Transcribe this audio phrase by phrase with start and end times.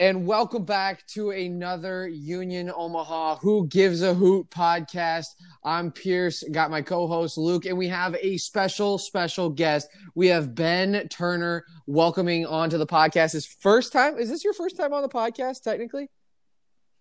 [0.00, 5.26] and welcome back to another Union Omaha Who Gives a Hoot podcast.
[5.64, 9.88] I'm Pierce, got my co host Luke, and we have a special, special guest.
[10.14, 13.32] We have Ben Turner welcoming onto the podcast.
[13.32, 14.18] His first time.
[14.18, 16.08] Is this your first time on the podcast, technically?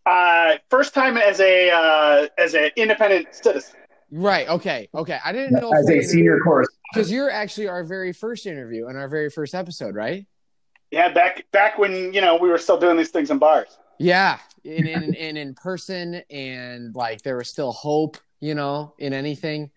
[0.05, 3.75] Uh, first time as a uh, as an independent citizen.
[4.09, 4.47] Right.
[4.47, 4.89] Okay.
[4.95, 5.19] Okay.
[5.23, 8.97] I didn't know as a senior course because you're actually our very first interview and
[8.97, 10.25] our very first episode, right?
[10.91, 13.77] Yeah, back back when you know we were still doing these things in bars.
[13.99, 19.13] Yeah, and in, in, in person, and like there was still hope, you know, in
[19.13, 19.71] anything.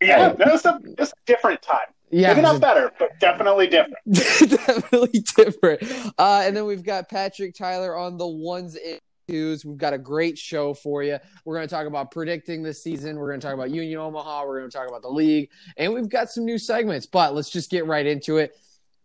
[0.00, 1.78] Yeah, that was a, it was a different time.
[2.10, 3.96] Yeah, maybe not a, better, but definitely different.
[4.06, 5.82] definitely different.
[6.18, 9.64] Uh, and then we've got Patrick Tyler on the ones and twos.
[9.64, 11.18] We've got a great show for you.
[11.44, 13.16] We're going to talk about predicting this season.
[13.16, 14.44] We're going to talk about Union Omaha.
[14.44, 17.06] We're going to talk about the league, and we've got some new segments.
[17.06, 18.56] But let's just get right into it.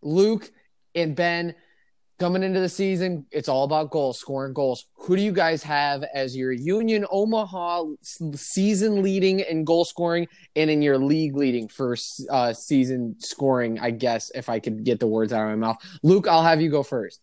[0.02, 0.52] Luke,
[0.98, 1.56] and Ben,
[2.20, 4.88] coming into the season, it's all about goals, scoring goals.
[4.95, 7.86] Who do you guys have as your Union Omaha
[8.34, 11.95] season leading in goal scoring and in your league leading for
[12.30, 13.80] uh, season scoring?
[13.80, 16.62] I guess if I could get the words out of my mouth, Luke, I'll have
[16.62, 17.22] you go first.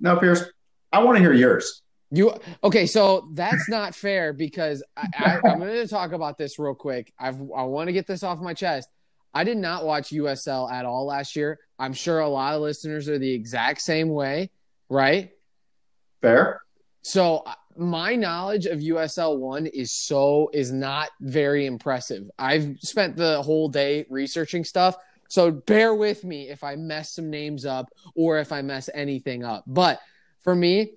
[0.00, 0.44] No, Pierce,
[0.92, 1.82] I want to hear yours.
[2.10, 2.86] You okay?
[2.86, 7.10] So that's not fair because I, I, I'm going to talk about this real quick.
[7.18, 8.88] I've, I want to get this off my chest.
[9.34, 11.58] I did not watch USL at all last year.
[11.78, 14.50] I'm sure a lot of listeners are the exact same way,
[14.88, 15.30] right?
[16.20, 16.60] Fair.
[17.02, 22.30] So uh, my knowledge of USL one is so is not very impressive.
[22.38, 24.96] I've spent the whole day researching stuff.
[25.28, 29.44] So bear with me if I mess some names up or if I mess anything
[29.44, 29.64] up.
[29.66, 29.98] But
[30.40, 30.92] for me,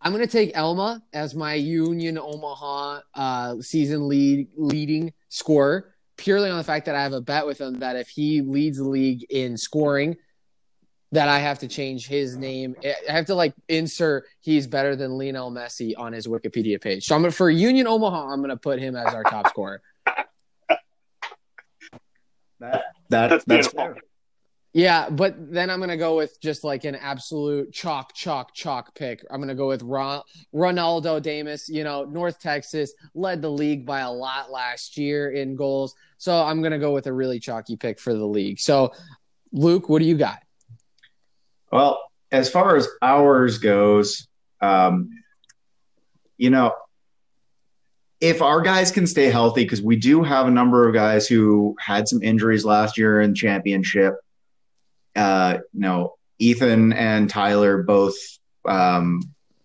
[0.00, 6.50] I'm going to take Elma as my Union Omaha uh, season lead leading scorer purely
[6.50, 8.84] on the fact that I have a bet with him that if he leads the
[8.84, 10.16] league in scoring,
[11.12, 12.74] that I have to change his name.
[13.08, 17.06] I have to like insert he's better than Lionel Messi on his Wikipedia page.
[17.06, 19.82] So I'm gonna, for Union Omaha, I'm going to put him as our top scorer.
[22.58, 23.96] That, that that's, that's fair.
[24.76, 29.24] Yeah, but then I'm gonna go with just like an absolute chalk, chalk, chalk pick.
[29.30, 30.20] I'm gonna go with Ron-
[30.54, 31.70] Ronaldo Damus.
[31.70, 36.42] You know, North Texas led the league by a lot last year in goals, so
[36.42, 38.60] I'm gonna go with a really chalky pick for the league.
[38.60, 38.92] So,
[39.50, 40.42] Luke, what do you got?
[41.72, 41.98] Well,
[42.30, 44.28] as far as ours goes,
[44.60, 45.08] um,
[46.36, 46.74] you know,
[48.20, 51.74] if our guys can stay healthy, because we do have a number of guys who
[51.80, 54.16] had some injuries last year in championship
[55.16, 58.16] uh, you know, Ethan and Tyler both
[58.68, 59.22] um,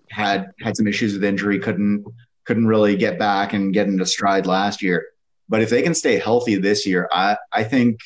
[0.09, 2.05] had had some issues with injury, couldn't
[2.45, 5.07] couldn't really get back and get into stride last year.
[5.49, 7.99] But if they can stay healthy this year, I I think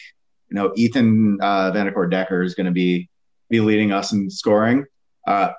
[0.50, 3.10] you know Ethan uh, Vanacore Decker is going to be
[3.50, 4.86] be leading us in scoring.
[5.28, 5.52] Uh,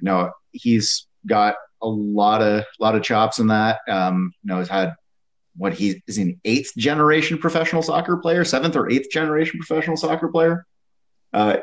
[0.00, 3.80] you know, he's got a lot of lot of chops in that.
[3.88, 4.94] Um, you know, has had
[5.56, 10.28] what he is an eighth generation professional soccer player, seventh or eighth generation professional soccer
[10.28, 10.66] player.
[11.34, 11.56] Uh,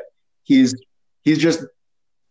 [0.44, 0.74] he's
[1.22, 1.64] he's just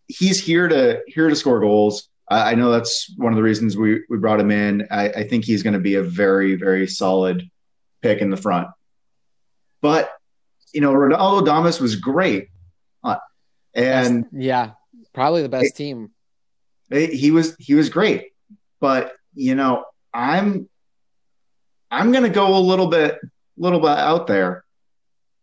[0.07, 2.07] he's here to here to score goals.
[2.29, 4.88] I, I know that's one of the reasons we we brought him in.
[4.91, 7.50] I, I think he's going to be a very very solid
[8.02, 8.68] pick in the front.
[9.81, 10.12] But
[10.72, 12.50] you know, Ronaldo Damus was great,
[13.03, 13.18] uh,
[13.73, 14.72] and best, yeah,
[15.13, 16.12] probably the best it, team.
[16.91, 18.28] It, he was he was great,
[18.79, 20.69] but you know, I'm
[21.90, 23.28] I'm going to go a little bit a
[23.58, 24.63] little bit out there.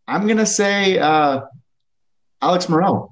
[0.06, 1.42] I'm going to say uh,
[2.40, 3.10] Alex Morrell.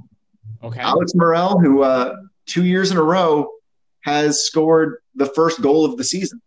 [0.62, 0.80] Okay.
[0.80, 2.16] Alex Morrell, who uh,
[2.46, 3.50] two years in a row
[4.02, 6.40] has scored the first goal of the season.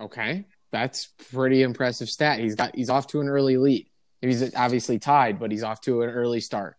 [0.00, 2.40] Okay, that's pretty impressive stat.
[2.40, 3.86] He's got he's off to an early lead.
[4.22, 6.76] He's obviously tied, but he's off to an early start.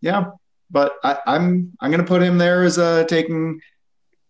[0.00, 0.30] Yeah,
[0.70, 3.60] but I, am I'm, I'm going to put him there as uh, taking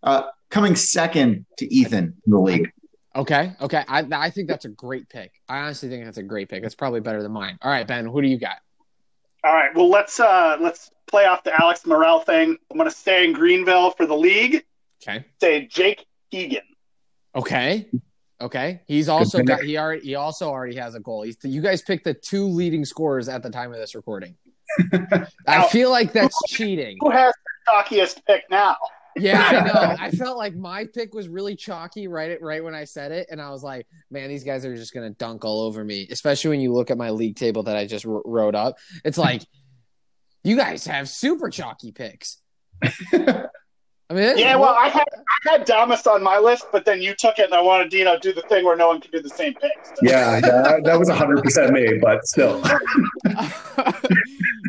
[0.02, 2.70] uh, coming second to Ethan in the league.
[3.14, 5.32] Okay, okay, I I think that's a great pick.
[5.48, 6.62] I honestly think that's a great pick.
[6.62, 7.58] That's probably better than mine.
[7.62, 8.56] All right, Ben, who do you got?
[9.46, 9.72] All right.
[9.76, 12.56] Well, let's uh let's play off the Alex Morrell thing.
[12.68, 14.64] I'm going to stay in Greenville for the league.
[15.00, 15.24] Okay.
[15.40, 16.64] Say Jake Keegan.
[17.36, 17.88] Okay.
[18.40, 18.80] Okay.
[18.88, 21.22] He's also got he already he also already has a goal.
[21.22, 24.34] He's you guys picked the two leading scorers at the time of this recording.
[25.46, 26.96] I feel like that's cheating.
[26.98, 28.76] Who has the chalkiest pick now?
[29.16, 29.96] Yeah, I know.
[30.00, 33.28] I felt like my pick was really chalky right at, right when I said it,
[33.30, 36.50] and I was like, "Man, these guys are just gonna dunk all over me." Especially
[36.50, 38.76] when you look at my league table that I just wrote up.
[39.04, 39.42] It's like
[40.44, 42.38] you guys have super chalky picks.
[44.08, 44.54] I mean, yeah.
[44.56, 47.54] Well, I had I had Damus on my list, but then you took it, and
[47.54, 49.54] I wanted to you know do the thing where no one can do the same
[49.54, 49.88] picks.
[49.88, 49.94] So.
[50.02, 52.62] Yeah, yeah, that was hundred percent me, but still.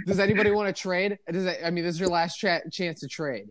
[0.08, 1.20] Does anybody want to trade?
[1.30, 3.48] Does that, I mean, this is your last tra- chance to trade.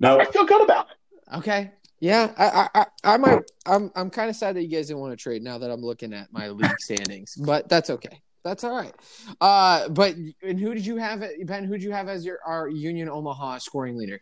[0.00, 1.36] No, I feel good about it.
[1.38, 1.72] Okay.
[1.98, 3.42] Yeah, I, I, I might.
[3.64, 5.42] I'm, I'm kind of sad that you guys didn't want to trade.
[5.42, 8.20] Now that I'm looking at my league standings, but that's okay.
[8.44, 8.94] That's all right.
[9.40, 11.64] Uh, but and who did you have, Ben?
[11.64, 14.20] Who did you have as your our Union Omaha scoring leader?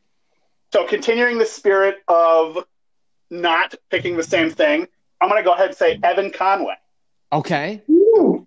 [0.73, 2.65] So continuing the spirit of
[3.31, 4.87] not picking the same thing,
[5.21, 6.75] I'm going to go ahead and say Evan Conway.
[7.33, 7.83] Okay.
[7.91, 8.47] Ooh.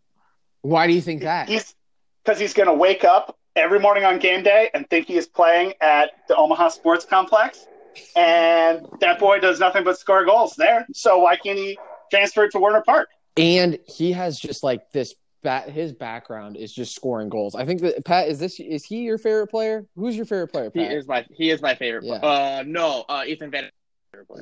[0.61, 1.49] Why do you think that?
[1.49, 1.75] He's
[2.23, 5.27] because he's going to wake up every morning on game day and think he is
[5.27, 7.67] playing at the Omaha Sports Complex,
[8.15, 10.85] and that boy does nothing but score goals there.
[10.93, 11.77] So why can't he
[12.11, 13.09] transfer to Werner Park?
[13.35, 15.15] And he has just like this.
[15.43, 17.53] Bat, his background is just scoring goals.
[17.53, 19.85] I think that Pat is this is he your favorite player?
[19.95, 20.71] Who's your favorite player?
[20.71, 20.89] Pat?
[20.89, 22.03] He is my he is my favorite.
[22.05, 22.15] Yeah.
[22.15, 23.69] Uh, no, uh, Ethan Van.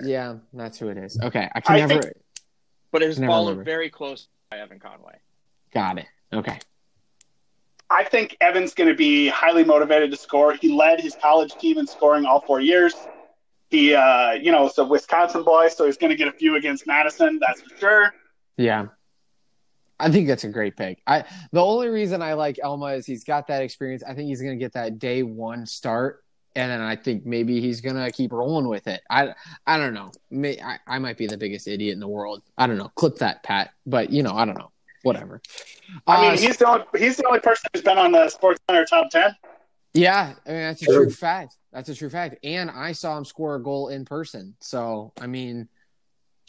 [0.04, 1.20] Yeah, that's who it is.
[1.22, 2.02] Okay, I can I never.
[2.02, 2.14] Think,
[2.94, 5.20] but it was followed very close by Evan Conway.
[5.74, 6.06] Got it.
[6.32, 6.58] Okay.
[7.96, 10.54] I think Evan's going to be highly motivated to score.
[10.54, 12.94] He led his college team in scoring all four years.
[13.70, 16.58] He, uh, you know, is a Wisconsin boy, so he's going to get a few
[16.58, 17.40] against Madison.
[17.40, 18.14] That's for sure.
[18.58, 18.88] Yeah.
[19.98, 21.02] I think that's a great pick.
[21.08, 24.04] I the only reason I like Elma is he's got that experience.
[24.04, 26.22] I think he's going to get that day one start,
[26.54, 29.04] and then I think maybe he's going to keep rolling with it.
[29.10, 29.34] I
[29.66, 30.12] I don't know.
[30.30, 32.44] May, I, I might be the biggest idiot in the world.
[32.58, 32.92] I don't know.
[32.96, 33.72] Clip that, Pat.
[33.86, 34.74] But you know, I don't know
[35.06, 35.42] whatever.
[36.08, 38.60] I mean, uh, he's the only he's the only person who's been on the Sports
[38.70, 39.36] Center top ten.
[39.94, 41.56] Yeah, I mean that's a true fact.
[41.72, 42.38] That's a true fact.
[42.44, 44.56] And I saw him score a goal in person.
[44.60, 45.70] So I mean,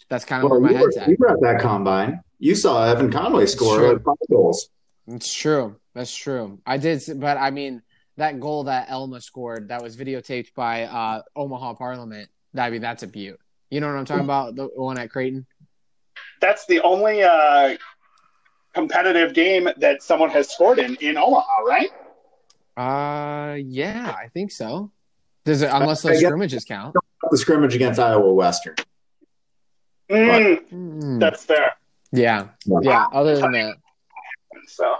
[0.09, 1.09] that's kind of well, where my head's were, at.
[1.09, 2.21] You were at that combine.
[2.39, 4.69] You saw Evan Conway score like five goals.
[5.07, 5.77] It's true.
[5.95, 6.61] That's true.
[6.67, 7.83] I did, but I mean
[8.17, 12.29] that goal that Elma scored that was videotaped by uh, Omaha Parliament.
[12.57, 13.39] I mean that's a beaut.
[13.71, 14.57] You know what I'm talking about?
[14.57, 15.47] The one at Creighton.
[16.41, 17.77] That's the only uh,
[18.77, 21.91] competitive game that someone has scored in in Omaha, right?
[22.77, 24.93] Uh, yeah, I think so.
[25.47, 26.95] Does it unless those scrimmages count?
[27.31, 28.75] The scrimmage against Iowa Western.
[30.11, 31.21] Mm, mm.
[31.21, 31.73] That's fair.
[32.13, 32.49] Yeah,
[32.83, 33.07] yeah.
[33.13, 33.77] Other than that,
[34.69, 34.95] so.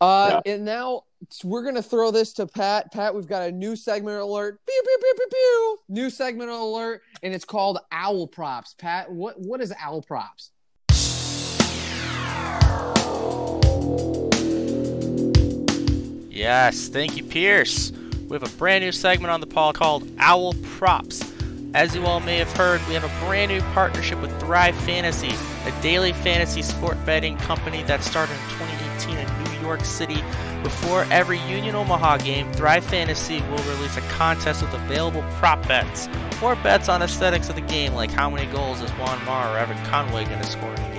[0.00, 0.52] Uh, yeah.
[0.52, 1.04] and now
[1.44, 2.92] we're gonna throw this to Pat.
[2.92, 4.60] Pat, we've got a new segment alert.
[4.66, 5.78] Pew pew pew pew pew.
[5.88, 8.74] New segment alert, and it's called Owl Props.
[8.76, 10.50] Pat, what what is Owl Props?
[16.34, 17.92] Yes, thank you, Pierce.
[18.28, 21.22] We have a brand new segment on the Paul called Owl Props.
[21.74, 25.30] As you all may have heard, we have a brand new partnership with Thrive Fantasy,
[25.64, 30.24] a daily fantasy sport betting company that started in 2018 in New York City.
[30.64, 36.08] Before every Union Omaha game, Thrive Fantasy will release a contest with available prop bets
[36.42, 39.58] or bets on aesthetics of the game, like how many goals is Juan Mar or
[39.58, 40.93] Evan Conway going to score in the.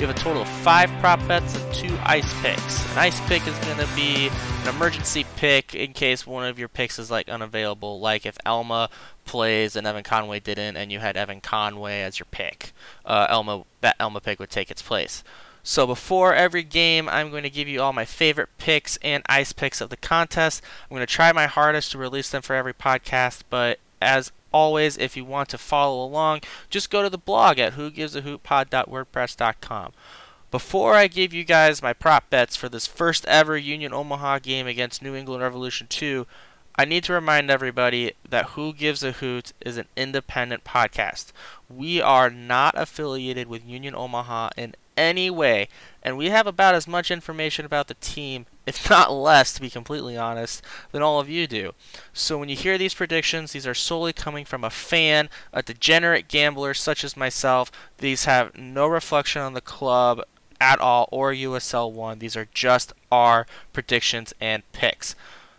[0.00, 2.90] You have a total of five prop bets and two ice picks.
[2.92, 4.30] An ice pick is going to be
[4.62, 8.88] an emergency pick in case one of your picks is like unavailable, like if Elma
[9.26, 12.72] plays and Evan Conway didn't, and you had Evan Conway as your pick.
[13.04, 15.22] Uh, Elma that Elma pick would take its place.
[15.62, 19.52] So before every game, I'm going to give you all my favorite picks and ice
[19.52, 20.62] picks of the contest.
[20.84, 24.96] I'm going to try my hardest to release them for every podcast, but as always,
[24.98, 29.92] if you want to follow along, just go to the blog at whogivesahootpod.wordpress.com.
[30.50, 34.66] Before I give you guys my prop bets for this first ever Union Omaha game
[34.66, 36.26] against New England Revolution 2,
[36.76, 41.32] I need to remind everybody that Who Gives a Hoot is an independent podcast.
[41.68, 45.68] We are not affiliated with Union Omaha in any way,
[46.02, 49.68] and we have about as much information about the team, if not less, to be
[49.68, 50.62] completely honest,
[50.92, 51.72] than all of you do.
[52.12, 56.28] So when you hear these predictions, these are solely coming from a fan, a degenerate
[56.28, 57.72] gambler such as myself.
[57.98, 60.22] These have no reflection on the club
[60.60, 62.20] at all or USL 1.
[62.20, 65.16] These are just our predictions and picks.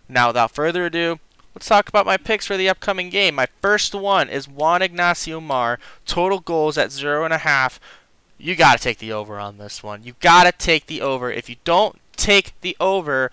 [0.07, 1.19] Now, without further ado,
[1.53, 3.35] Let's talk about my picks for the upcoming game.
[3.35, 7.77] My first one is Juan Ignacio Mar, total goals at zero and a half
[8.41, 10.03] you got to take the over on this one.
[10.03, 11.31] You got to take the over.
[11.31, 13.31] If you don't take the over,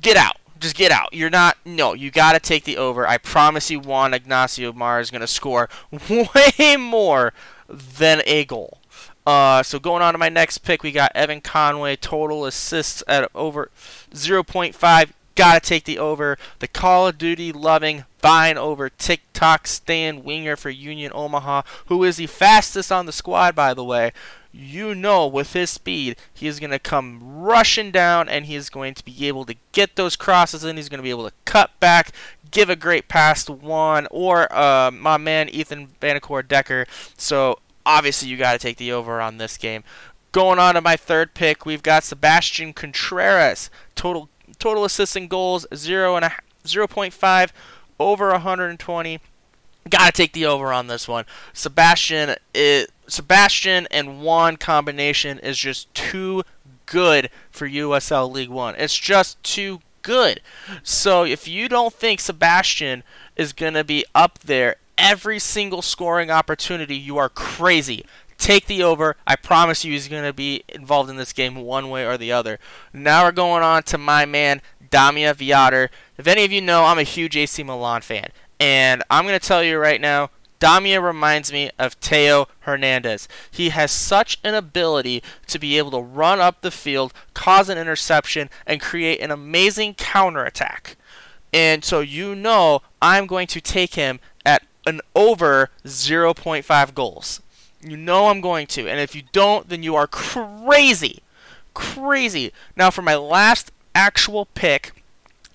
[0.00, 0.36] get out.
[0.58, 1.14] Just get out.
[1.14, 1.56] You're not.
[1.64, 3.06] No, you got to take the over.
[3.06, 5.70] I promise you, Juan Ignacio Mar is going to score
[6.10, 7.32] way more
[7.68, 8.78] than a goal.
[9.26, 13.30] Uh, so going on to my next pick, we got Evan Conway total assists at
[13.34, 13.70] over
[14.12, 15.10] 0.5.
[15.40, 16.36] Gotta take the over.
[16.58, 22.18] The Call of Duty loving Vine over TikTok stand winger for Union Omaha, who is
[22.18, 24.12] the fastest on the squad, by the way.
[24.52, 28.68] You know, with his speed, he is going to come rushing down and he is
[28.68, 30.76] going to be able to get those crosses in.
[30.76, 32.12] He's going to be able to cut back,
[32.50, 36.84] give a great pass to Juan or uh, my man Ethan Vanacore Decker.
[37.16, 39.84] So, obviously, you got to take the over on this game.
[40.32, 43.68] Going on to my third pick, we've got Sebastian Contreras.
[43.96, 44.28] Total
[44.60, 46.32] total assists and goals, zero and a
[46.64, 47.50] 0.5
[47.98, 49.20] over 120.
[49.88, 51.24] Got to take the over on this one.
[51.52, 56.42] Sebastian, it, Sebastian and Juan combination is just too
[56.86, 58.74] good for USL League One.
[58.76, 60.40] It's just too good.
[60.82, 63.02] So if you don't think Sebastian
[63.36, 68.04] is going to be up there every single scoring opportunity, you are crazy.
[68.40, 69.16] Take the over.
[69.26, 72.32] I promise you he's going to be involved in this game one way or the
[72.32, 72.58] other.
[72.90, 75.90] Now we're going on to my man, Damia Viader.
[76.16, 78.30] If any of you know, I'm a huge AC Milan fan.
[78.58, 83.28] And I'm going to tell you right now, Damia reminds me of Theo Hernandez.
[83.50, 87.76] He has such an ability to be able to run up the field, cause an
[87.76, 90.96] interception, and create an amazing counterattack.
[91.52, 97.42] And so you know I'm going to take him at an over 0.5 goals.
[97.82, 98.88] You know I'm going to.
[98.88, 101.22] And if you don't, then you are crazy.
[101.74, 102.52] Crazy.
[102.76, 104.92] Now, for my last actual pick,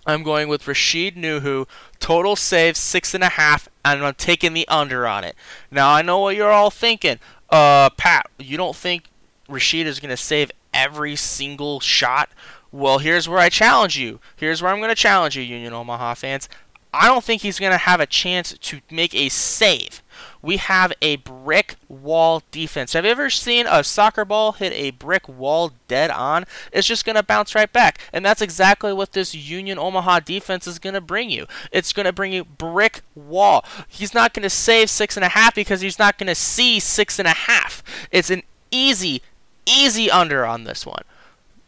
[0.05, 1.67] I'm going with Rashid Nuhu.
[2.00, 5.36] Total save six and a half, and I'm taking the under on it.
[5.72, 7.20] Now I know what you're all thinking.
[7.50, 9.05] Uh, Pat, you don't think
[9.50, 12.29] Rashid is going to save every single shot?
[12.72, 14.20] Well, here's where I challenge you.
[14.36, 16.50] Here's where I'm going to challenge you, Union Omaha fans.
[16.94, 20.01] I don't think he's going to have a chance to make a save
[20.41, 22.94] we have a brick wall defense.
[22.94, 26.46] Have you ever seen a soccer ball hit a brick wall dead on?
[26.72, 28.00] It's just going to bounce right back.
[28.13, 31.48] And that's exactly what this Union Omaha defense is going to bring you.
[31.72, 33.65] It's going to bring you brick wall.
[33.88, 36.79] He's not going to save six and a half because he's not going to see
[36.79, 37.84] six and a half.
[38.12, 39.22] It's an easy,
[39.65, 41.03] easy under on this one.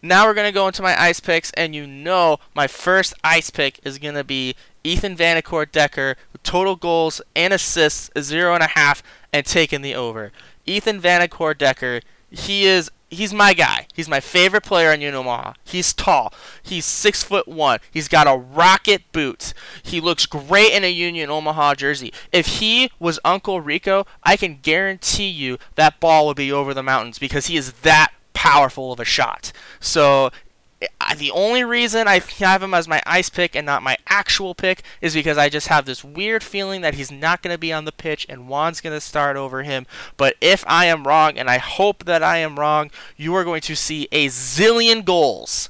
[0.02, 3.50] Now we're going to go into my ice picks, and you know my first ice
[3.50, 4.56] pick is going to be
[4.88, 9.04] Ethan Vanacore Decker, total goals and assists, zero and a half,
[9.34, 10.32] and taking the over.
[10.66, 13.88] Ethan Vanacore Decker, he is he's my guy.
[13.94, 15.54] He's my favorite player in Union Omaha.
[15.64, 16.34] He's tall.
[16.62, 17.80] He's six foot one.
[17.92, 19.54] He's got a rocket boot.
[19.84, 22.14] He looks great in a Union Omaha jersey.
[22.32, 26.84] If he was Uncle Rico, I can guarantee you that ball would be over the
[26.84, 29.52] mountains because he is that powerful of a shot.
[29.80, 30.32] So
[31.18, 34.84] the only reason I have him as my ice pick and not my actual pick
[35.02, 37.86] is because I just have this weird feeling that he's not going to be on
[37.86, 39.88] the pitch and Juan's going to start over him.
[40.18, 43.62] But if I am wrong, and I hope that I am wrong, you are going
[43.62, 45.70] to see a zillion goals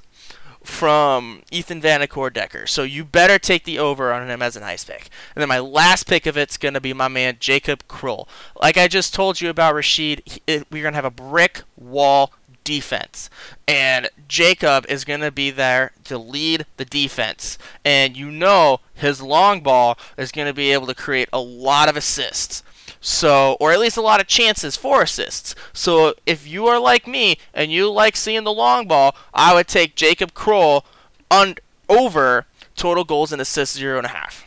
[0.67, 2.67] from Ethan Vanacore Decker.
[2.67, 5.09] So you better take the over on him as an ice pick.
[5.33, 8.27] And then my last pick of it's going to be my man Jacob Krull.
[8.61, 12.33] Like I just told you about Rashid, we're going to have a brick wall
[12.67, 13.29] defense.
[13.65, 17.57] And Jacob is going to be there to lead the defense.
[17.85, 21.87] And you know his long ball is going to be able to create a lot
[21.87, 22.63] of assists.
[22.99, 25.55] So, or at least a lot of chances for assists.
[25.71, 29.67] So, if you are like me and you like seeing the long ball, I would
[29.67, 30.83] take Jacob Kroll
[31.31, 31.55] on
[31.87, 34.46] over total goals and assists zero and a half.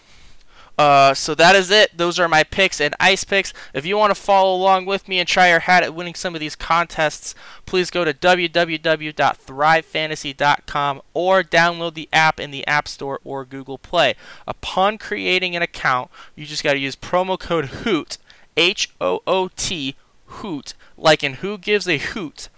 [0.81, 1.99] Uh, so that is it.
[1.99, 3.53] Those are my picks and ice picks.
[3.75, 6.35] If you want to follow along with me and try your hat at winning some
[6.35, 7.35] of these contests,
[7.67, 14.15] please go to www.thrivefantasy.com or download the app in the App Store or Google Play.
[14.47, 18.17] Upon creating an account, you just got to use promo code HOOT,
[18.57, 22.49] H O O T, HOOT, like in Who Gives a Hoot.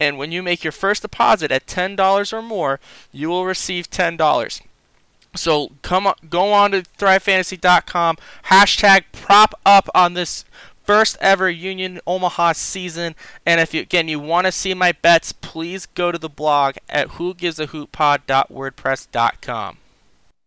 [0.00, 2.80] And when you make your first deposit at $10 or more,
[3.12, 4.62] you will receive $10.
[5.34, 8.18] So come on, go on to thrivefantasy.com.
[8.46, 10.44] Hashtag prop up on this
[10.82, 13.14] first ever Union Omaha season.
[13.46, 16.74] And if you again you want to see my bets, please go to the blog
[16.88, 19.76] at whogivesahootpod.wordpress.com.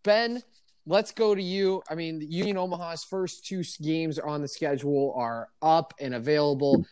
[0.02, 0.42] Ben,
[0.86, 1.82] let's go to you.
[1.88, 6.84] I mean, Union Omaha's first two games on the schedule are up and available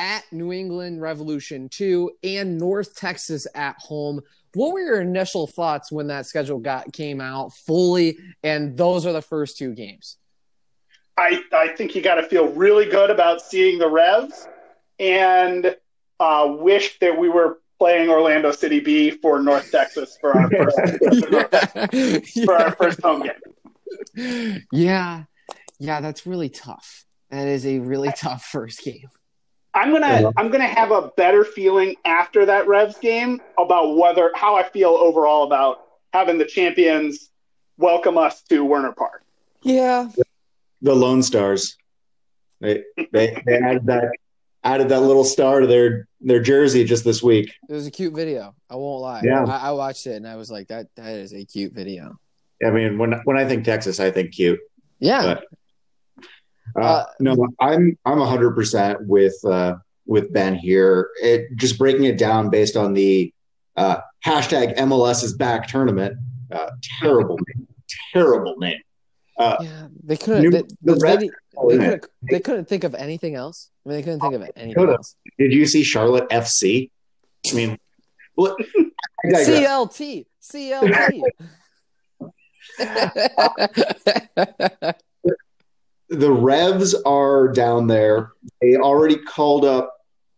[0.00, 4.22] at New England Revolution 2 and North Texas at home.
[4.54, 8.18] What were your initial thoughts when that schedule got came out fully?
[8.42, 10.16] And those are the first two games.
[11.18, 14.48] I I think you got to feel really good about seeing the Revs,
[14.98, 15.76] and
[16.18, 20.78] uh, wish that we were playing Orlando City B for North Texas for our first
[21.12, 22.44] yeah.
[22.46, 24.62] for our first home game.
[24.72, 25.24] Yeah,
[25.78, 27.04] yeah, that's really tough.
[27.30, 29.08] That is a really tough first game.
[29.80, 30.30] I'm gonna yeah.
[30.36, 34.90] I'm gonna have a better feeling after that Revs game about whether how I feel
[34.90, 37.30] overall about having the champions
[37.78, 39.24] welcome us to Werner Park.
[39.62, 40.10] Yeah.
[40.82, 41.78] The Lone Stars.
[42.60, 44.10] They they, they added that
[44.64, 47.50] added that little star to their their jersey just this week.
[47.66, 48.54] It was a cute video.
[48.68, 49.22] I won't lie.
[49.24, 49.44] Yeah.
[49.44, 52.20] I, I watched it and I was like, that that is a cute video.
[52.62, 54.60] I mean, when when I think Texas, I think cute.
[54.98, 55.22] Yeah.
[55.22, 55.44] But
[56.76, 61.10] uh, uh, no, I'm I'm 100 percent with uh, with Ben here.
[61.22, 63.32] It just breaking it down based on the
[63.76, 66.16] uh, hashtag MLS is back tournament.
[66.50, 67.66] Uh, terrible name.
[68.12, 68.80] Terrible name.
[69.38, 70.50] Uh, yeah, they couldn't.
[70.50, 73.70] They, the they, they, couldn't, they, couldn't think of anything else.
[73.84, 75.16] I mean, they couldn't think of anything else.
[75.38, 76.90] Did you see Charlotte FC?
[77.50, 77.78] I mean,
[78.36, 78.54] well,
[79.24, 81.22] CLT, CLT.
[86.10, 88.32] The Revs are down there.
[88.60, 89.94] They already called up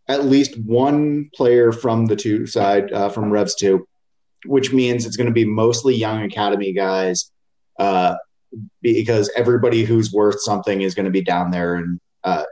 [0.07, 3.87] at least one player from the two side uh, from Revs two,
[4.45, 7.31] which means it's going to be mostly young academy guys,
[7.79, 8.15] uh,
[8.81, 12.43] because everybody who's worth something is going to be down there and uh,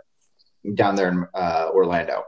[0.74, 2.24] down there in uh, Orlando.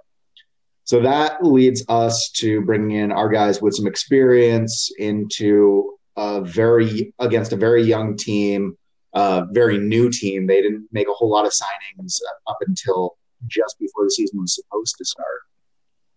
[0.83, 7.13] So that leads us to bringing in our guys with some experience into a very
[7.17, 8.77] against a very young team,
[9.13, 10.48] a very new team.
[10.48, 12.15] They didn't make a whole lot of signings
[12.48, 13.17] up until
[13.48, 15.41] just before the season was supposed to start.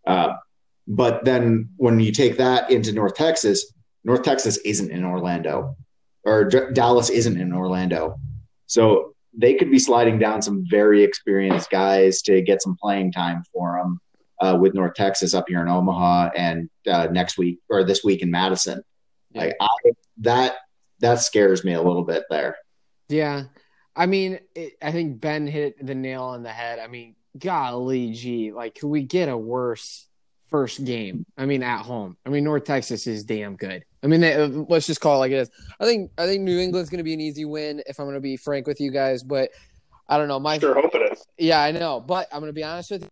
[0.06, 0.36] Uh,
[0.86, 3.72] but then when you take that into North Texas,
[4.04, 5.76] North Texas isn't in Orlando,
[6.24, 8.16] or D- Dallas isn't in Orlando.
[8.66, 13.42] So they could be sliding down some very experienced guys to get some playing time
[13.52, 14.00] for them
[14.40, 18.22] uh, with North Texas up here in Omaha and uh, next week or this week
[18.22, 18.82] in Madison.
[19.34, 19.68] Like I,
[20.18, 20.56] that
[21.00, 22.56] that scares me a little bit there.
[23.08, 23.44] Yeah,
[23.94, 26.78] I mean, it, I think Ben hit the nail on the head.
[26.78, 30.06] I mean, golly gee, like, can we get a worse
[30.48, 31.24] first game?
[31.36, 32.16] I mean, at home.
[32.26, 33.84] I mean, North Texas is damn good.
[34.02, 35.50] I mean, they, uh, let's just call it like it is.
[35.80, 38.14] I think I think New England's going to be an easy win if I'm going
[38.14, 39.50] to be frank with you guys, but
[40.08, 40.38] I don't know.
[40.38, 41.26] My sure hope it is.
[41.38, 43.08] Yeah, I know, but I'm going to be honest with you.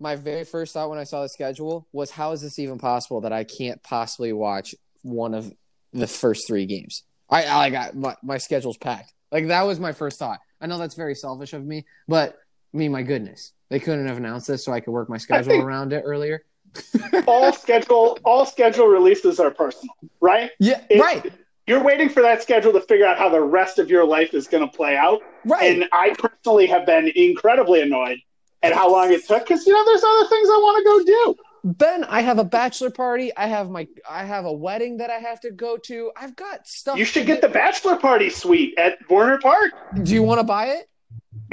[0.00, 3.20] My very first thought when I saw the schedule was, how is this even possible
[3.20, 5.52] that I can't possibly watch one of
[5.92, 7.04] the first three games?
[7.28, 9.12] I, I got my, my schedule's packed.
[9.30, 10.40] Like that was my first thought.
[10.60, 12.38] I know that's very selfish of me, but
[12.72, 15.60] I mean, my goodness, they couldn't have announced this so I could work my schedule
[15.60, 16.44] around it earlier.
[17.26, 20.50] all schedule, all schedule releases are personal, right?
[20.58, 21.32] Yeah, it, right.
[21.66, 24.48] You're waiting for that schedule to figure out how the rest of your life is
[24.48, 25.20] going to play out.
[25.44, 25.76] Right.
[25.76, 28.18] And I personally have been incredibly annoyed
[28.62, 31.04] at how long it took because you know there's other things I want to go
[31.04, 31.42] do.
[31.64, 33.34] Ben, I have a bachelor party.
[33.36, 36.10] I have my I have a wedding that I have to go to.
[36.16, 36.98] I've got stuff.
[36.98, 39.72] You should get the bachelor party suite at Werner Park.
[40.02, 40.88] Do you want to buy it?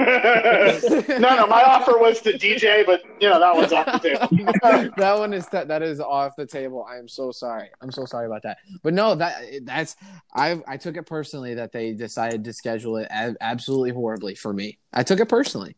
[0.00, 4.92] no, no, my offer was to DJ, but you know that one's off the table.
[4.96, 6.86] that one is that that is off the table.
[6.88, 7.68] I am so sorry.
[7.80, 8.58] I'm so sorry about that.
[8.82, 9.96] But no, that that's
[10.34, 13.08] I I took it personally that they decided to schedule it
[13.40, 14.78] absolutely horribly for me.
[14.92, 15.76] I took it personally.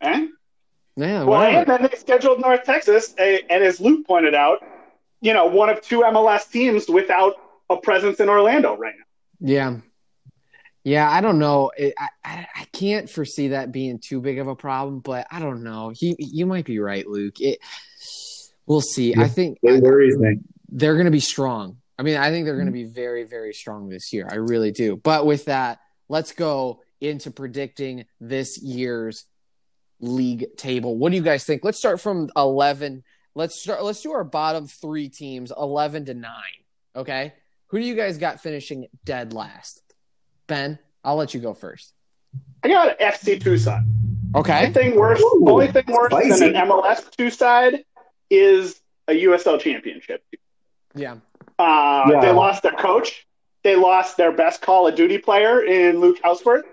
[0.00, 0.28] Eh?
[0.96, 1.24] Yeah.
[1.24, 4.64] Well, and then they scheduled North Texas, and as Luke pointed out,
[5.20, 7.34] you know, one of two MLS teams without
[7.70, 9.48] a presence in Orlando right now.
[9.48, 9.76] Yeah.
[10.84, 11.72] Yeah, I don't know.
[11.76, 15.40] It, I, I, I can't foresee that being too big of a problem, but I
[15.40, 15.92] don't know.
[15.94, 17.40] He you might be right, Luke.
[17.40, 17.58] It
[18.66, 19.14] we'll see.
[19.16, 20.40] I think it worries me.
[20.68, 21.78] They're going to be strong.
[21.98, 24.28] I mean, I think they're going to be very very strong this year.
[24.30, 24.96] I really do.
[24.96, 25.78] But with that,
[26.10, 29.24] let's go into predicting this year's
[30.04, 30.96] league table.
[30.96, 31.64] What do you guys think?
[31.64, 33.02] Let's start from 11.
[33.34, 36.32] Let's start let's do our bottom 3 teams 11 to 9,
[36.96, 37.32] okay?
[37.68, 39.82] Who do you guys got finishing dead last?
[40.46, 41.92] Ben, I'll let you go first.
[42.62, 43.84] I got FC Tucson.
[44.34, 44.58] Okay.
[44.58, 46.52] Only thing worse, Ooh, only thing worse spicy.
[46.52, 47.84] than an MLS two side
[48.30, 50.24] is a USL championship.
[50.94, 51.16] Yeah.
[51.58, 52.20] Uh, yeah.
[52.20, 53.26] They lost their coach.
[53.62, 56.64] They lost their best Call of Duty player in Luke Houseworth.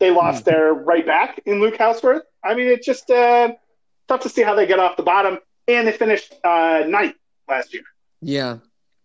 [0.00, 0.46] They lost mm.
[0.46, 2.22] their right back in Luke Houseworth.
[2.42, 3.52] I mean, it's just uh,
[4.08, 5.38] tough to see how they get off the bottom.
[5.66, 7.16] And they finished uh, ninth
[7.48, 7.84] last year.
[8.20, 8.58] Yeah.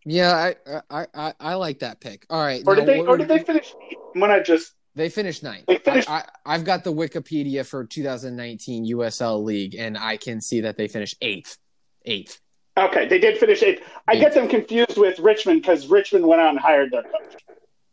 [0.05, 2.25] Yeah, I, I I I like that pick.
[2.29, 3.73] All right, or did they or did they finish?
[4.13, 5.65] When I just they finished ninth.
[5.67, 6.09] They finished.
[6.09, 10.77] I, I, have got the Wikipedia for 2019 USL League, and I can see that
[10.77, 11.57] they finished eighth.
[12.05, 12.39] Eighth.
[12.77, 13.83] Okay, they did finish eighth.
[14.07, 14.21] I eighth.
[14.21, 17.35] get them confused with Richmond because Richmond went out and hired their coach.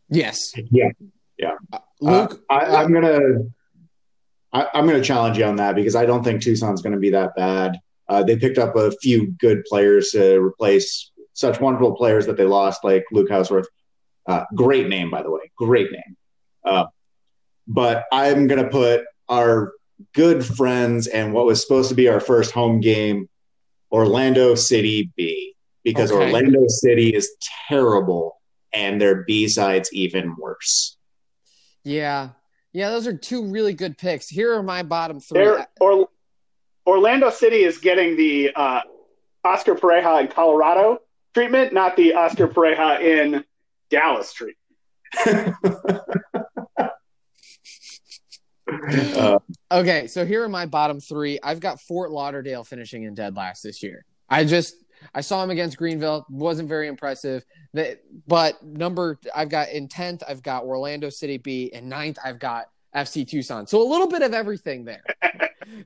[0.09, 0.39] Yes.
[0.71, 0.89] Yeah.
[1.39, 1.55] Yeah.
[1.73, 3.21] Uh, Luke, uh, I, am gonna.
[4.53, 7.35] I, am gonna challenge you on that because I don't think Tucson's gonna be that
[7.37, 7.79] bad.
[8.09, 12.45] Uh, they picked up a few good players to replace such wonderful players that they
[12.45, 13.69] lost, like Luke Houseworth.
[14.27, 15.51] Uh, great name, by the way.
[15.57, 16.17] Great name.
[16.65, 16.87] Uh,
[17.67, 19.73] but I'm going to put our
[20.15, 23.29] good friends and what was supposed to be our first home game,
[23.91, 26.25] Orlando City B, because okay.
[26.25, 27.31] Orlando City is
[27.69, 28.41] terrible
[28.73, 30.96] and their B side's even worse.
[31.87, 32.31] Yeah.
[32.73, 34.29] Yeah, those are two really good picks.
[34.29, 35.49] Here are my bottom three.
[35.81, 36.09] Or,
[36.85, 38.81] Orlando City is getting the uh,
[39.45, 40.99] Oscar Pareja in Colorado
[41.33, 43.45] treatment, not the Oscar Pareja in
[43.89, 44.59] Dallas treatment.
[49.17, 49.39] uh,
[49.71, 51.39] okay, so here are my bottom three.
[51.43, 54.05] I've got Fort Lauderdale finishing in dead last this year.
[54.29, 54.75] I just
[55.15, 57.45] I saw him against Greenville, wasn't very impressive.
[58.27, 62.71] But number I've got in tenth, I've got Orlando City B, and ninth, I've got
[62.95, 63.67] FC Tucson.
[63.67, 65.05] So a little bit of everything there.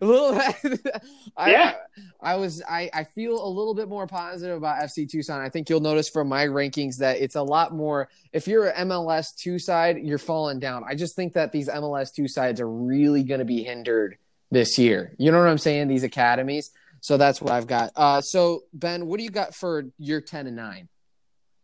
[0.01, 0.41] a little.
[1.37, 1.75] I, yeah.
[2.21, 2.63] I, I was.
[2.69, 5.41] I, I feel a little bit more positive about FC Tucson.
[5.41, 8.09] I think you'll notice from my rankings that it's a lot more.
[8.33, 10.85] If you're an MLS two side, you're falling down.
[10.87, 14.17] I just think that these MLS two sides are really going to be hindered
[14.51, 15.15] this year.
[15.19, 15.89] You know what I'm saying?
[15.89, 16.71] These academies.
[17.01, 17.93] So that's what I've got.
[17.97, 20.89] Uh, so Ben, what do you got for your ten and nine?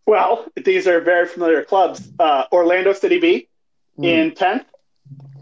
[0.07, 2.09] Well, these are very familiar clubs.
[2.19, 3.49] Uh, Orlando City B
[3.99, 4.05] mm.
[4.05, 4.67] in tenth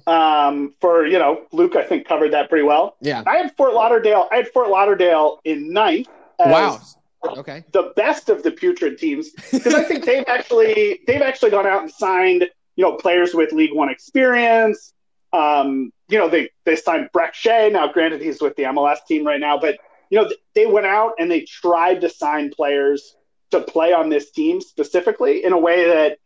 [0.06, 2.96] um, for you know Luke, I think covered that pretty well.
[3.00, 4.28] Yeah, I had Fort Lauderdale.
[4.30, 6.08] I had Fort Lauderdale in ninth.
[6.38, 6.80] wow.
[7.24, 7.64] Okay.
[7.72, 11.82] The best of the putrid teams because I think they've actually they've actually gone out
[11.82, 14.93] and signed you know players with League One experience.
[15.34, 17.70] Um, you know they they signed Brek Shea.
[17.70, 19.78] Now, granted, he's with the MLS team right now, but
[20.10, 23.16] you know they went out and they tried to sign players
[23.50, 26.18] to play on this team specifically in a way that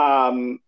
[0.00, 0.58] um,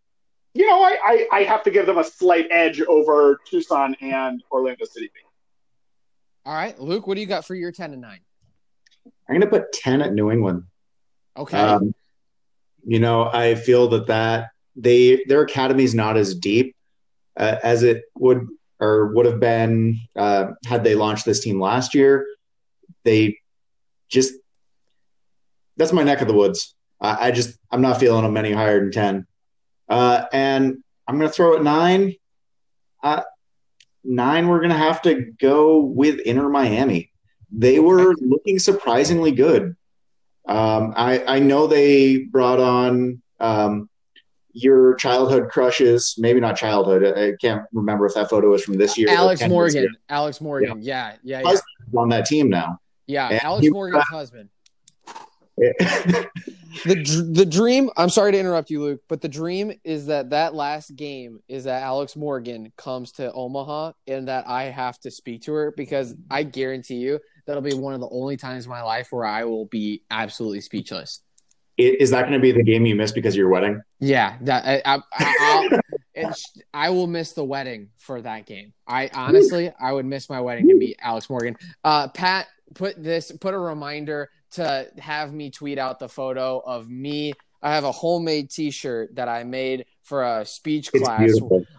[0.54, 4.42] you know, I, I, I, have to give them a slight edge over Tucson and
[4.52, 5.10] Orlando City.
[6.46, 8.20] All right, Luke, what do you got for your ten and nine?
[9.28, 10.64] I'm going to put ten at New England.
[11.36, 11.58] Okay.
[11.58, 11.94] Um,
[12.86, 16.76] you know, I feel that that they their academy is not as deep
[17.36, 18.46] uh, as it would
[18.80, 22.26] or would have been uh, had they launched this team last year.
[23.04, 23.38] They
[24.08, 24.34] just
[25.76, 26.74] that's my neck of the woods.
[27.00, 29.26] I, I just I'm not feeling them any higher than ten.
[29.88, 32.14] Uh, and I'm going to throw it nine.
[33.02, 33.22] Uh,
[34.02, 37.10] nine, we're going to have to go with Inter Miami.
[37.52, 39.76] They were looking surprisingly good.
[40.46, 43.88] Um, I, I know they brought on um,
[44.54, 47.04] your childhood crushes, maybe not childhood.
[47.04, 49.08] I can't remember if that photo was from this year.
[49.10, 49.88] Alex Morgan.
[50.08, 50.80] Alex Morgan.
[50.80, 51.52] Yeah, yeah, yeah.
[51.52, 52.00] yeah.
[52.00, 52.78] On that team now.
[53.06, 54.48] Yeah, and Alex Morgan's husband.
[55.56, 57.90] the the dream.
[57.96, 61.64] I'm sorry to interrupt you, Luke, but the dream is that that last game is
[61.64, 66.14] that Alex Morgan comes to Omaha and that I have to speak to her because
[66.28, 69.44] I guarantee you that'll be one of the only times in my life where I
[69.44, 71.20] will be absolutely speechless.
[71.76, 73.82] Is that going to be the game you miss because of your wedding?
[73.98, 76.32] Yeah, that I, I,
[76.72, 78.72] I will miss the wedding for that game.
[78.86, 81.56] I honestly, I would miss my wedding to meet Alex Morgan.
[81.82, 86.88] Uh, Pat, put this, put a reminder to have me tweet out the photo of
[86.88, 87.32] me.
[87.60, 91.32] I have a homemade T-shirt that I made for a speech class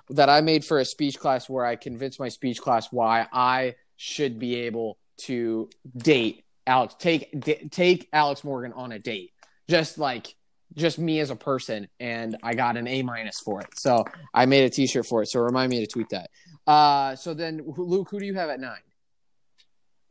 [0.09, 3.75] that I made for a speech class where I convinced my speech class why I
[3.95, 9.31] should be able to date Alex, take d- take Alex Morgan on a date,
[9.67, 10.35] just like
[10.75, 13.77] just me as a person, and I got an A minus for it.
[13.77, 15.27] So I made a T-shirt for it.
[15.27, 16.29] So remind me to tweet that.
[16.67, 18.79] Uh, so then, Luke, who do you have at nine?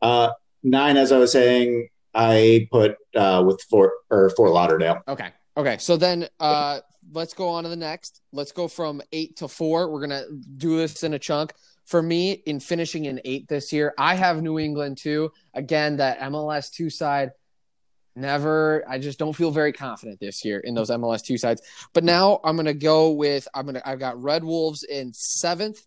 [0.01, 0.29] Uh,
[0.63, 5.01] nine, as I was saying, I put uh, with Fort or Fort Lauderdale.
[5.07, 5.29] Okay.
[5.57, 5.77] Okay.
[5.77, 6.79] So then uh,
[7.11, 8.21] let's go on to the next.
[8.31, 9.91] Let's go from eight to four.
[9.91, 10.23] We're gonna
[10.57, 11.53] do this in a chunk.
[11.85, 15.31] For me, in finishing in eight this year, I have New England too.
[15.53, 17.31] Again, that MLS two side.
[18.15, 18.83] Never.
[18.87, 21.61] I just don't feel very confident this year in those MLS two sides.
[21.93, 23.47] But now I'm gonna go with.
[23.53, 23.81] I'm gonna.
[23.85, 25.85] I've got Red Wolves in seventh.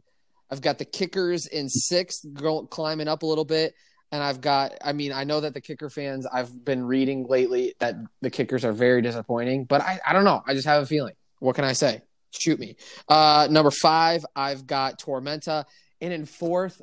[0.51, 3.75] I've got the Kickers in sixth, go, climbing up a little bit
[4.11, 7.75] and I've got I mean I know that the kicker fans I've been reading lately
[7.79, 10.43] that the kickers are very disappointing, but I I don't know.
[10.47, 11.15] I just have a feeling.
[11.41, 12.03] What can I say?
[12.31, 12.77] Shoot me.
[13.09, 15.65] Uh number 5, I've got Tormenta
[16.01, 16.81] and in fourth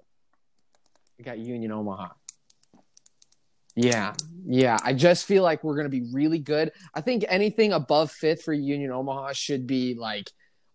[1.19, 2.09] I got Union Omaha.
[3.75, 4.13] Yeah.
[4.47, 6.71] Yeah, I just feel like we're going to be really good.
[6.93, 10.31] I think anything above 5th for Union Omaha should be like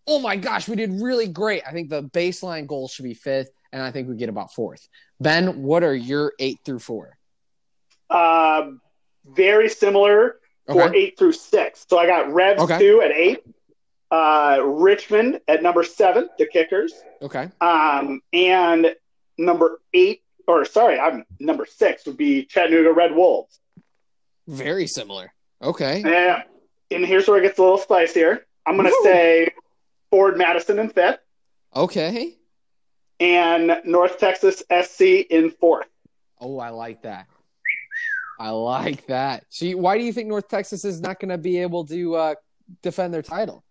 [0.07, 1.63] oh my gosh, we did really great.
[1.65, 4.89] I think the baseline goal should be 5th and I think we get about 4th.
[5.21, 7.19] Ben, what are your eight through four?
[8.09, 8.81] Um,
[9.25, 10.37] very similar
[10.67, 10.99] for okay.
[10.99, 11.87] eight through six.
[11.89, 12.79] So I got Revs okay.
[12.79, 13.45] two at eight,
[14.11, 16.95] uh, Richmond at number seven, the Kickers.
[17.23, 17.49] Okay.
[17.61, 18.97] Um, and
[19.37, 20.23] number eight,
[20.59, 23.59] or sorry, I'm number six would be Chattanooga Red Wolves.
[24.49, 25.33] Very similar.
[25.63, 26.03] Okay.
[26.05, 26.43] Yeah.
[26.91, 28.47] And here's where it gets a little spicier.
[28.67, 29.49] I'm going to say
[30.11, 31.21] Forward Madison in fifth.
[31.75, 32.37] Okay
[33.21, 35.87] and North Texas SC in fourth.
[36.41, 37.27] Oh, I like that.
[38.39, 39.45] I like that.
[39.51, 42.35] See, why do you think North Texas is not going to be able to uh,
[42.83, 43.63] defend their title?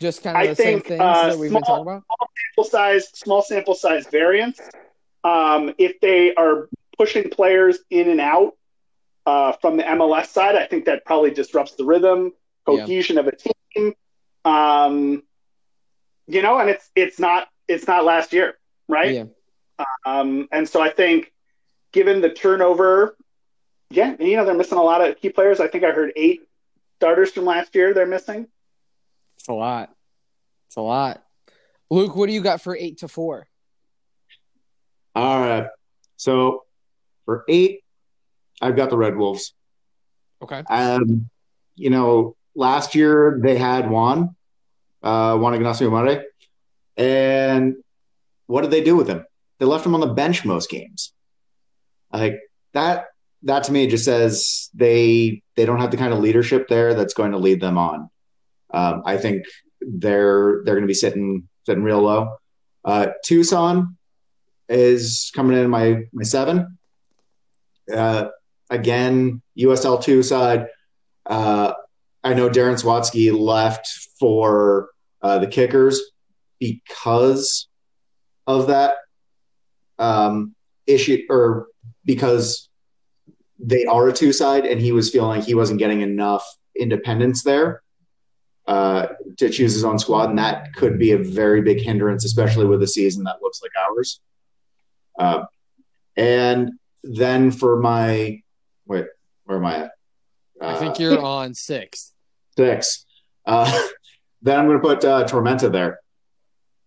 [0.00, 2.04] Just kind of I the think, same things uh, that we've small, been talking about.
[2.04, 4.60] Small sample size, small sample size variance.
[5.22, 8.52] Um, if they are pushing players in and out
[9.26, 12.32] uh, from the MLS side, I think that probably disrupts the rhythm,
[12.66, 13.20] cohesion yeah.
[13.20, 13.94] of a team.
[14.44, 15.22] Um,
[16.26, 19.14] you know, and it's it's not it's not last year, right?
[19.14, 19.84] Yeah.
[20.04, 21.32] Um, and so I think,
[21.92, 23.16] given the turnover
[23.90, 25.60] yeah, you know they're missing a lot of key players.
[25.60, 26.42] I think I heard eight
[26.96, 28.46] starters from last year they're missing.
[29.36, 29.90] It's a lot.
[30.68, 31.22] It's a lot.
[31.90, 33.48] Luke, what do you got for eight to four?
[35.14, 35.66] All right.
[36.16, 36.64] So
[37.24, 37.80] for eight,
[38.60, 39.54] I've got the Red Wolves.
[40.42, 40.62] Okay.
[40.68, 41.28] Um,
[41.76, 44.36] you know, last year they had Juan,
[45.02, 46.24] uh, Juan Ignacio Amare,
[46.96, 47.76] and
[48.46, 49.24] what did they do with him?
[49.58, 51.12] They left him on the bench most games.
[52.12, 52.38] Like
[52.72, 53.06] that,
[53.42, 57.14] that to me just says they they don't have the kind of leadership there that's
[57.14, 58.10] going to lead them on.
[58.72, 59.44] Um, I think
[59.80, 62.36] they're they're going to be sitting sitting real low.
[62.84, 63.96] Uh, Tucson
[64.70, 66.78] is coming in my my seven.
[67.92, 68.28] Uh,
[68.70, 70.68] again, USL two side.
[71.26, 71.72] Uh,
[72.22, 74.90] I know Darren Sawatzky left for
[75.22, 76.00] uh, the Kickers
[76.58, 77.68] because
[78.46, 78.94] of that
[79.98, 80.54] um,
[80.86, 81.66] issue, or
[82.04, 82.68] because
[83.58, 86.46] they are a two side, and he was feeling like he wasn't getting enough
[86.78, 87.82] independence there
[88.66, 92.66] uh, to choose his own squad, and that could be a very big hindrance, especially
[92.66, 94.20] with a season that looks like ours.
[95.18, 95.44] Uh,
[96.16, 98.40] and then for my
[98.86, 99.06] wait,
[99.44, 99.90] where am I at?
[100.60, 102.12] Uh, I think you're on six.
[102.56, 103.06] Six.
[103.46, 103.70] Uh,
[104.42, 106.00] then I'm going to put uh, Tormenta there.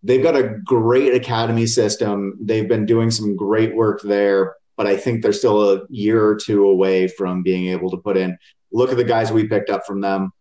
[0.04, 2.38] They've got a great academy system.
[2.42, 6.36] They've been doing some great work there, but I think they're still a year or
[6.36, 8.38] two away from being able to put in.
[8.72, 10.32] Look at the guys we picked up from them.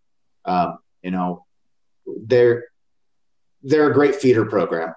[0.45, 1.45] Um, you know,
[2.27, 2.65] they're
[3.63, 4.95] they're a great feeder program.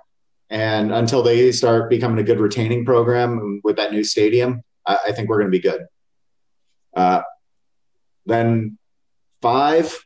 [0.50, 5.12] And until they start becoming a good retaining program with that new stadium, I, I
[5.12, 5.86] think we're going to be good.
[6.96, 7.22] Uh,
[8.26, 8.78] then
[9.42, 9.98] five,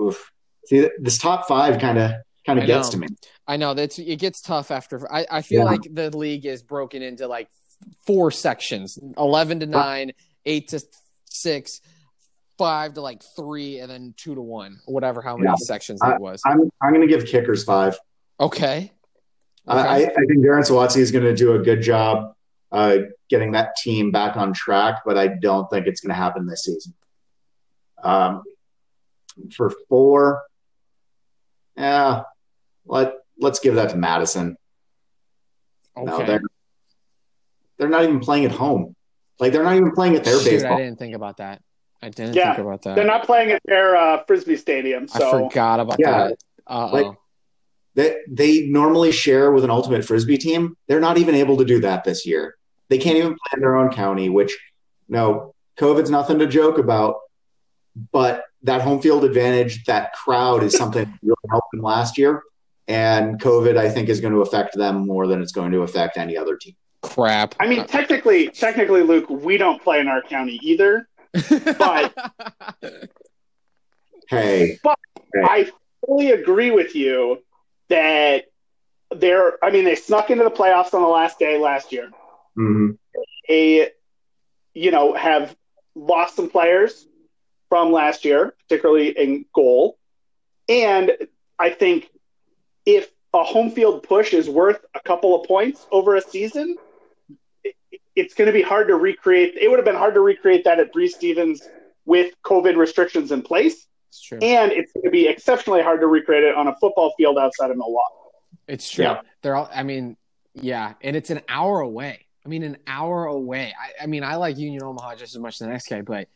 [0.00, 0.30] oof.
[0.66, 2.12] see this top five kind of
[2.46, 3.08] kind of gets to me.
[3.46, 5.12] I know that's it gets tough after.
[5.12, 5.64] I, I feel yeah.
[5.64, 7.48] like the league is broken into like
[8.06, 10.12] four sections: eleven to nine,
[10.46, 10.80] eight to
[11.26, 11.80] six,
[12.56, 15.56] five to like three, and then two to one, whatever how many yeah.
[15.56, 16.40] sections I, it was.
[16.46, 17.98] I'm I'm going to give kickers five.
[18.40, 18.92] Okay.
[19.68, 19.78] Okay.
[19.78, 22.34] I, I think Darren Sawatzky is going to do a good job
[22.72, 26.46] uh, getting that team back on track, but I don't think it's going to happen
[26.46, 26.94] this season.
[28.02, 28.42] Um,
[29.54, 30.42] for four,
[31.76, 32.22] yeah,
[32.86, 34.56] let let's give that to Madison.
[35.96, 36.10] Okay.
[36.10, 36.40] No, they're
[37.78, 38.94] they're not even playing at home.
[39.38, 40.74] Like they're not even playing at their Shoot, baseball.
[40.74, 41.62] I didn't think about that.
[42.02, 42.94] I didn't yeah, think about that.
[42.94, 45.08] They're not playing at their uh, frisbee stadium.
[45.08, 45.26] So.
[45.26, 46.38] I forgot about yeah, that.
[46.66, 46.92] Uh-oh.
[46.92, 47.16] Like,
[47.98, 50.76] they, they normally share with an ultimate frisbee team.
[50.86, 52.56] They're not even able to do that this year.
[52.90, 54.56] They can't even play in their own county, which
[55.08, 57.16] no, COVID's nothing to joke about.
[58.12, 62.44] But that home field advantage, that crowd is something that really helped them last year.
[62.86, 66.18] And COVID, I think, is going to affect them more than it's going to affect
[66.18, 66.76] any other team.
[67.02, 67.56] Crap.
[67.58, 71.08] I mean, technically, technically, Luke, we don't play in our county either.
[71.32, 72.14] But
[74.28, 74.98] hey, but
[75.34, 75.42] hey.
[75.42, 75.70] I
[76.06, 77.42] fully agree with you
[77.88, 78.44] that
[79.14, 82.10] they're, I mean, they snuck into the playoffs on the last day last year.
[82.56, 82.90] Mm-hmm.
[83.48, 83.90] They,
[84.74, 85.56] you know, have
[85.94, 87.06] lost some players
[87.68, 89.98] from last year, particularly in goal.
[90.68, 91.12] And
[91.58, 92.10] I think
[92.84, 96.76] if a home field push is worth a couple of points over a season,
[98.14, 99.54] it's going to be hard to recreate.
[99.60, 101.66] It would have been hard to recreate that at Breese Stevens
[102.04, 103.87] with COVID restrictions in place.
[104.08, 104.38] It's true.
[104.40, 107.70] And it's going to be exceptionally hard to recreate it on a football field outside
[107.70, 108.14] of Milwaukee.
[108.66, 109.04] It's true.
[109.04, 109.20] Yeah.
[109.42, 110.16] They're all, I mean,
[110.54, 110.94] yeah.
[111.02, 112.26] And it's an hour away.
[112.44, 113.74] I mean, an hour away.
[113.78, 116.28] I, I mean, I like Union Omaha just as much as the next guy, but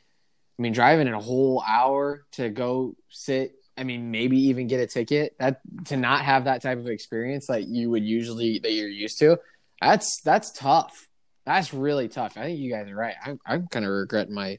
[0.59, 4.81] I mean, driving in a whole hour to go sit, I mean, maybe even get
[4.81, 8.71] a ticket that to not have that type of experience like you would usually that
[8.71, 9.39] you're used to.
[9.81, 11.09] That's that's tough.
[11.47, 12.37] That's really tough.
[12.37, 13.15] I think you guys are right.
[13.25, 14.59] I'm I'm kind of regretting my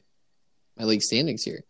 [0.76, 1.64] my league standings here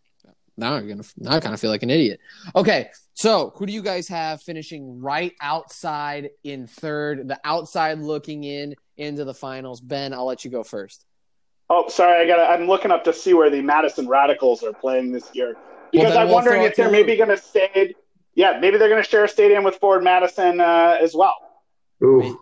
[0.57, 2.21] now I'm gonna now I kind of feel like an idiot.
[2.55, 8.45] Okay, so who do you guys have finishing right outside in third, the outside looking
[8.45, 9.81] in into the finals?
[9.81, 11.05] Ben, I'll let you go first.
[11.71, 12.51] Oh, sorry, I got.
[12.51, 15.57] I'm looking up to see where the Madison Radicals are playing this year
[15.93, 17.95] because well, I'm we'll wondering if they're maybe going to stay.
[18.35, 21.35] Yeah, maybe they're going to share a stadium with Forward Madison uh, as well.
[22.03, 22.37] Oof.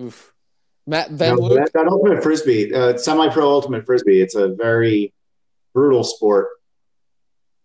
[0.00, 0.34] Oof.
[0.86, 5.12] Matt, ben no, that, that, ultimate frisbee, uh, semi-pro ultimate frisbee, it's a very
[5.74, 6.48] brutal sport.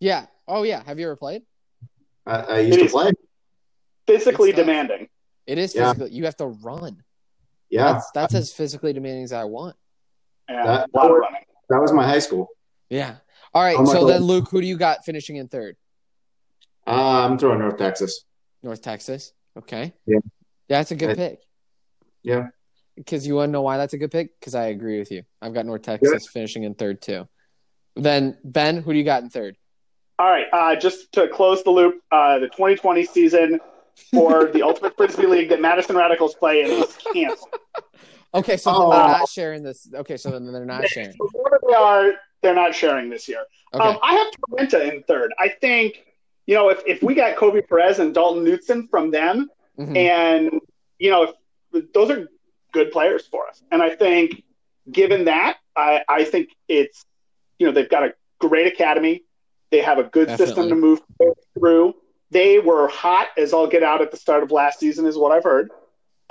[0.04, 0.26] Yeah.
[0.50, 0.84] Oh yeah.
[0.86, 1.44] Have you ever played?
[2.26, 3.12] I, I used it to play.
[4.06, 5.08] Physically demanding.
[5.48, 6.10] It is physically.
[6.10, 6.18] Yeah.
[6.18, 7.02] You have to run.
[7.70, 7.94] Yeah.
[7.94, 9.78] That's, that's as physically demanding as I want.
[10.50, 10.66] Yeah.
[10.66, 11.24] That, that, was,
[11.70, 12.50] that was my high school.
[12.90, 13.16] Yeah.
[13.54, 13.78] All right.
[13.88, 15.78] so then, Luke, who do you got finishing in third?
[16.86, 18.26] Uh, I'm throwing North Texas.
[18.62, 19.32] North Texas.
[19.58, 19.94] Okay.
[20.06, 20.20] Yeah.
[20.68, 21.40] That's a good I, pick.
[22.24, 22.48] Yeah.
[22.98, 24.38] Because you want to know why that's a good pick?
[24.38, 25.24] Because I agree with you.
[25.42, 26.32] I've got North Texas yeah.
[26.34, 27.26] finishing in third too.
[27.96, 29.56] Then Ben, who do you got in third?
[30.20, 33.60] All right, uh, just to close the loop, uh, the 2020 season
[34.12, 37.50] for the Ultimate Frisbee League that Madison Radicals play in is canceled.
[38.36, 38.90] Okay, so oh.
[38.90, 39.88] they're not sharing this.
[39.94, 41.16] Okay, so then they're not sharing.
[41.68, 43.44] They are, they're not sharing this year.
[43.74, 43.84] Okay.
[43.84, 45.34] Um, I have Tormenta in third.
[45.40, 46.04] I think
[46.46, 49.96] you know if, if we got Kobe Perez and Dalton Knutson from them, mm-hmm.
[49.96, 50.60] and
[51.00, 51.34] you know
[51.74, 52.28] if, those are
[52.72, 54.44] good players for us, and I think
[54.92, 57.06] given that, I I think it's
[57.60, 59.24] you know they've got a great academy.
[59.74, 60.46] They have a good Definitely.
[60.46, 61.02] system to move
[61.58, 61.96] through.
[62.32, 65.32] They were hot as all get out at the start of last season, is what
[65.32, 65.70] I've heard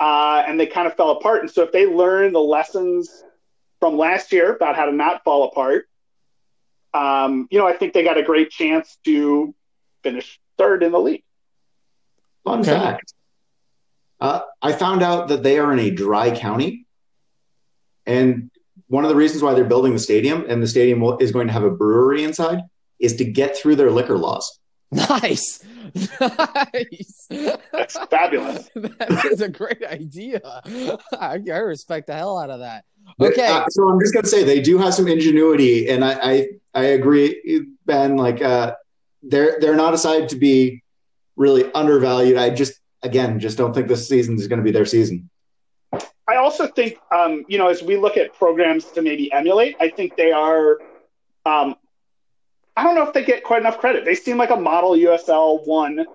[0.03, 1.41] uh, and they kind of fell apart.
[1.41, 3.23] And so if they learn the lessons
[3.79, 5.87] from last year about how to not fall apart,
[6.93, 9.55] um, you know, I think they got a great chance to
[10.03, 11.23] finish third in the league.
[12.43, 12.71] Fun okay.
[12.71, 13.13] fact:
[14.19, 16.85] uh, I found out that they are in a dry county,
[18.05, 18.51] and
[18.87, 21.53] one of the reasons why they're building the stadium and the stadium is going to
[21.53, 22.59] have a brewery inside
[22.99, 24.59] is to get through their liquor laws.
[24.91, 25.63] Nice.
[26.19, 27.27] Nice.
[27.71, 28.69] That's fabulous.
[28.75, 30.41] that is a great idea.
[31.13, 32.85] I, I, respect the hell out of that.
[33.19, 33.47] Okay.
[33.47, 36.83] Uh, so I'm just gonna say they do have some ingenuity, and I I, I
[36.85, 38.17] agree, Ben.
[38.17, 38.75] Like uh,
[39.23, 40.83] they're they're not a side to be
[41.35, 42.37] really undervalued.
[42.37, 45.29] I just again just don't think this season is going to be their season.
[46.27, 49.89] I also think, um, you know, as we look at programs to maybe emulate, I
[49.89, 50.79] think they are
[51.45, 51.75] um,
[52.75, 54.05] I don't know if they get quite enough credit.
[54.05, 56.05] They seem like a model USL one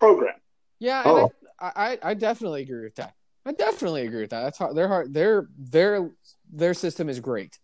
[0.00, 0.34] program.
[0.78, 1.30] Yeah, oh.
[1.60, 3.14] I, I, I definitely agree with that.
[3.46, 4.42] I definitely agree with that.
[4.42, 6.10] That's how their heart their their
[6.50, 7.58] their system is great.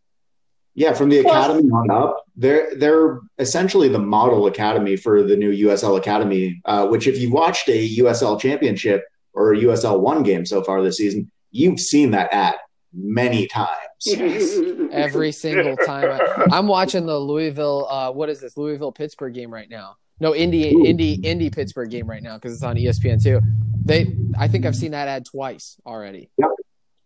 [0.75, 5.69] Yeah, from the academy on up, they're they're essentially the model academy for the new
[5.69, 6.61] USL academy.
[6.65, 10.83] Uh, which, if you've watched a USL championship or a USL one game so far
[10.83, 12.55] this season, you've seen that ad
[12.93, 13.71] many times.
[14.05, 14.59] Yes.
[14.93, 16.21] Every single time.
[16.51, 17.87] I, am watching the Louisville.
[17.89, 18.57] Uh, what is this?
[18.57, 19.97] Louisville Pittsburgh game right now.
[20.21, 20.85] No, Indy, Ooh.
[20.85, 23.41] Indy, Indy Pittsburgh game right now because it's on ESPN too.
[23.85, 26.31] They, I think I've seen that ad twice already.
[26.39, 26.51] Yep,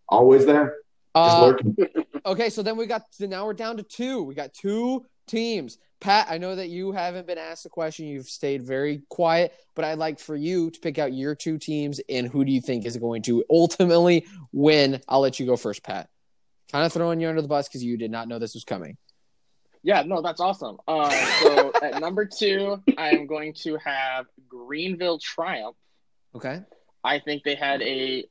[0.09, 0.77] always there.
[1.15, 1.53] Uh,
[2.27, 4.23] okay, so then we got so now we're down to two.
[4.23, 5.79] We got two teams.
[6.01, 8.07] Pat, I know that you haven't been asked a question.
[8.07, 12.01] You've stayed very quiet, but I'd like for you to pick out your two teams
[12.11, 15.01] and who do you think is going to ultimately win.
[15.09, 16.11] I'll let you go first, Pat.
[16.75, 18.97] Kind of throwing you under the bus because you did not know this was coming.
[19.85, 20.79] Yeah, no, that's awesome.
[20.89, 21.09] Uh,
[21.41, 25.77] so at number two, I am going to have Greenville Triumph.
[26.35, 26.63] Okay.
[27.05, 28.25] I think they had a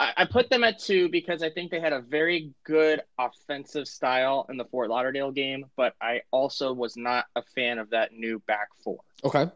[0.00, 4.46] I, put them at two because I think they had a very good offensive style
[4.48, 8.38] in the Fort Lauderdale game, but I also was not a fan of that new
[8.46, 9.00] back four.
[9.22, 9.50] Okay.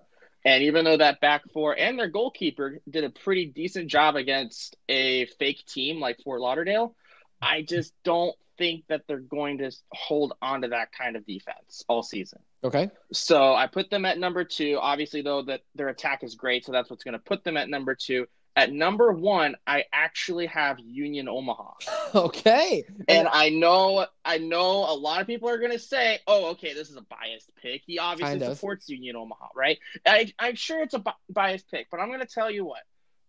[0.44, 4.76] And even though that back four and their goalkeeper did a pretty decent job against
[4.90, 6.94] a fake team like Fort Lauderdale,
[7.44, 11.84] I just don't think that they're going to hold on to that kind of defense
[11.88, 12.38] all season.
[12.62, 12.90] Okay.
[13.12, 14.78] So I put them at number two.
[14.80, 17.68] Obviously, though, that their attack is great, so that's what's going to put them at
[17.68, 18.26] number two.
[18.56, 21.72] At number one, I actually have Union Omaha.
[22.14, 22.84] Okay.
[23.08, 26.90] And I know I know a lot of people are gonna say, oh, okay, this
[26.90, 27.82] is a biased pick.
[27.84, 28.90] He obviously kind supports of.
[28.90, 29.80] Union Omaha, right?
[30.06, 32.82] I, I'm sure it's a bi- biased pick, but I'm gonna tell you what.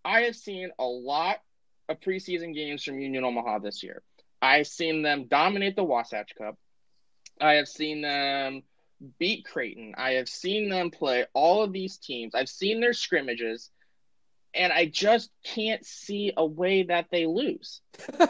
[0.06, 1.39] I have seen a lot
[1.89, 4.02] of preseason games from Union Omaha this year.
[4.41, 6.58] I've seen them dominate the Wasatch Cup.
[7.39, 8.63] I have seen them
[9.19, 9.93] beat Creighton.
[9.98, 12.34] I have seen them play all of these teams.
[12.36, 13.69] I've seen their scrimmages
[14.54, 17.82] and I just can't see a way that they lose.
[18.19, 18.30] and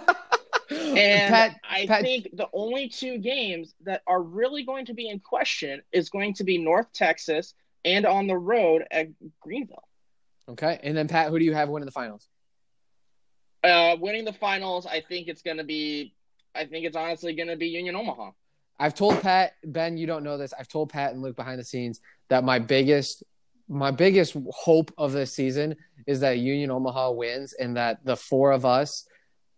[0.69, 5.19] Pat, I Pat, think the only two games that are really going to be in
[5.19, 7.53] question is going to be North Texas
[7.84, 9.09] and on the road at
[9.39, 9.88] Greenville.
[10.49, 12.27] Okay, and then Pat, who do you have winning the finals?
[13.66, 16.13] Uh, winning the finals, I think it's going to be.
[16.53, 18.32] I think it's honestly going to be Union Omaha.
[18.80, 20.53] I've told Pat Ben, you don't know this.
[20.57, 21.99] I've told Pat and Luke behind the scenes
[22.30, 23.24] that my biggest
[23.68, 28.51] my biggest hope of this season is that Union Omaha wins and that the four
[28.51, 29.07] of us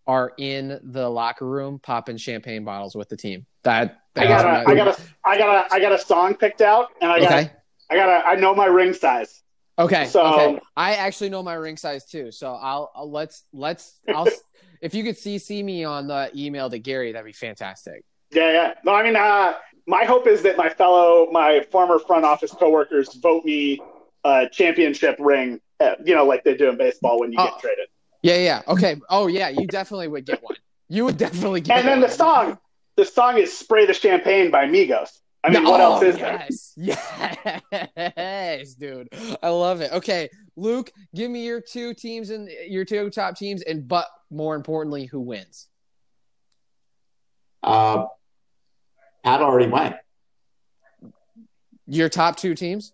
[0.06, 3.46] are in the locker room popping champagne bottles with the team.
[3.64, 6.36] That, that I got a, I got a, I got a, I got a song
[6.36, 7.52] picked out, and I got, okay.
[7.90, 9.44] I got a, I know my ring size.
[9.80, 10.06] Okay.
[10.06, 10.60] So okay.
[10.76, 12.32] I actually know my ring size too.
[12.32, 14.28] So I'll, I'll let's let's I'll
[14.82, 18.04] if you could see see me on the email to Gary, that'd be fantastic.
[18.32, 18.74] Yeah, yeah.
[18.84, 19.54] No, I mean, uh,
[19.86, 23.80] my hope is that my fellow, my former front office coworkers vote me
[24.24, 27.60] a championship ring, uh, you know, like they do in baseball when you get oh.
[27.60, 27.88] traded.
[28.22, 28.62] Yeah, yeah.
[28.68, 29.00] Okay.
[29.10, 29.50] Oh, yeah.
[29.50, 30.56] You definitely would get one.
[30.90, 31.78] You would definitely get.
[31.78, 32.10] And then one.
[32.10, 32.58] the song,
[32.96, 35.20] the song is "Spray the Champagne" by Migos.
[35.44, 36.74] I mean, no, what else is yes.
[36.76, 37.62] there?
[37.98, 39.10] Yes, dude.
[39.42, 39.92] I love it.
[39.92, 44.56] Okay, Luke, give me your two teams and your two top teams, and but more
[44.56, 45.68] importantly, who wins?
[47.64, 48.06] Uh,
[49.24, 49.96] Pat already went.
[51.86, 52.94] Your top two teams?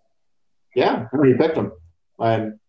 [0.76, 1.72] Yeah, I already picked them.
[2.20, 2.60] And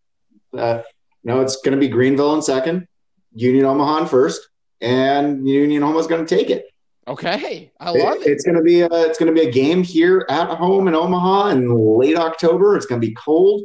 [0.56, 0.82] uh,
[1.22, 2.86] no, it's going to be Greenville in second,
[3.34, 4.48] Union Omaha in first,
[4.80, 6.66] and Union Omaha's going to take it.
[7.06, 8.26] Okay, I love it.
[8.26, 8.30] it.
[8.30, 10.94] It's going to be a, it's going to be a game here at home in
[10.94, 12.76] Omaha in late October.
[12.76, 13.62] It's going to be cold,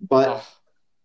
[0.00, 0.42] but oh,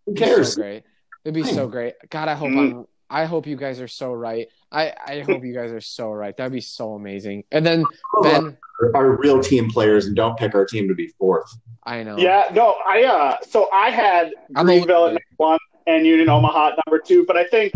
[0.06, 0.56] who cares?
[0.56, 0.84] So great.
[1.24, 1.96] It'd be so great.
[2.10, 2.50] God, I hope.
[2.50, 2.86] I'm.
[3.10, 4.50] I hope you guys are so right.
[4.72, 6.36] I, I hope you guys are so right.
[6.38, 7.44] That'd be so amazing.
[7.52, 7.84] And then
[8.22, 8.56] Ben,
[8.94, 11.52] our real team players, and don't pick our team to be fourth.
[11.84, 12.18] I know.
[12.18, 16.80] Yeah, no, I uh, so I had Greenville at number one and Union Omaha at
[16.86, 17.74] number two, but I think,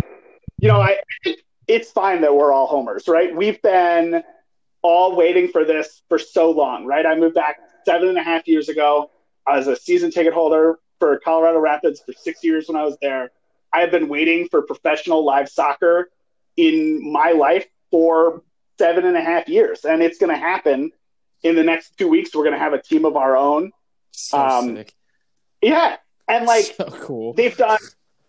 [0.60, 3.36] you know, I think it's fine that we're all homers, right?
[3.36, 4.24] We've been
[4.82, 7.06] all waiting for this for so long, right?
[7.06, 9.12] I moved back seven and a half years ago
[9.48, 13.32] as a season ticket holder for Colorado Rapids for six years when I was there.
[13.72, 16.12] I have been waiting for professional live soccer
[16.56, 18.44] in my life for
[18.78, 20.92] seven and a half years, and it's going to happen
[21.42, 22.36] in the next two weeks.
[22.36, 23.72] We're going to have a team of our own.
[24.12, 24.84] So um.
[25.62, 25.96] Yeah,
[26.28, 27.34] and like so cool.
[27.34, 27.80] they've done,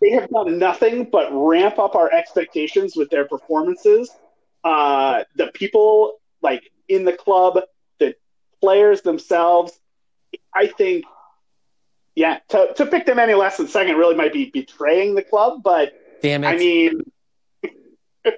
[0.05, 4.11] they have done nothing but ramp up our expectations with their performances.
[4.63, 7.61] Uh, the people like in the club,
[7.99, 8.15] the
[8.61, 9.79] players themselves.
[10.53, 11.05] I think,
[12.15, 15.63] yeah, to, to pick them any less than second really might be betraying the club.
[15.63, 17.01] But damn it, I mean,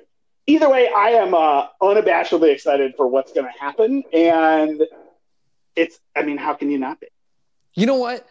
[0.46, 4.82] either way, I am uh, unabashedly excited for what's going to happen, and
[5.74, 5.98] it's.
[6.14, 7.08] I mean, how can you not be?
[7.74, 8.26] You know what?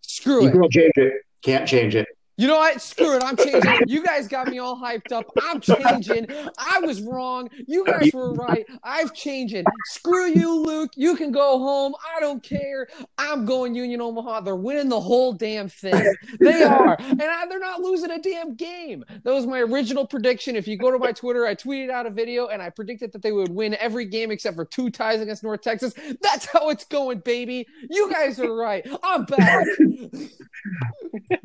[0.00, 0.52] Screw you it.
[0.52, 1.12] Can't change it.
[1.44, 2.08] Can't change it.
[2.36, 2.80] You know what?
[2.82, 3.22] Screw it.
[3.22, 3.62] I'm changing.
[3.86, 5.24] You guys got me all hyped up.
[5.40, 6.26] I'm changing.
[6.58, 7.48] I was wrong.
[7.66, 8.66] You guys were right.
[8.82, 9.64] I'm changing.
[9.86, 10.90] Screw you, Luke.
[10.96, 11.94] You can go home.
[12.16, 12.88] I don't care.
[13.18, 14.40] I'm going Union Omaha.
[14.40, 16.14] They're winning the whole damn thing.
[16.40, 16.96] They are.
[16.98, 19.04] And I, they're not losing a damn game.
[19.22, 20.56] That was my original prediction.
[20.56, 23.22] If you go to my Twitter, I tweeted out a video and I predicted that
[23.22, 25.94] they would win every game except for two ties against North Texas.
[26.20, 27.66] That's how it's going, baby.
[27.88, 28.86] You guys are right.
[29.02, 29.66] I'm back.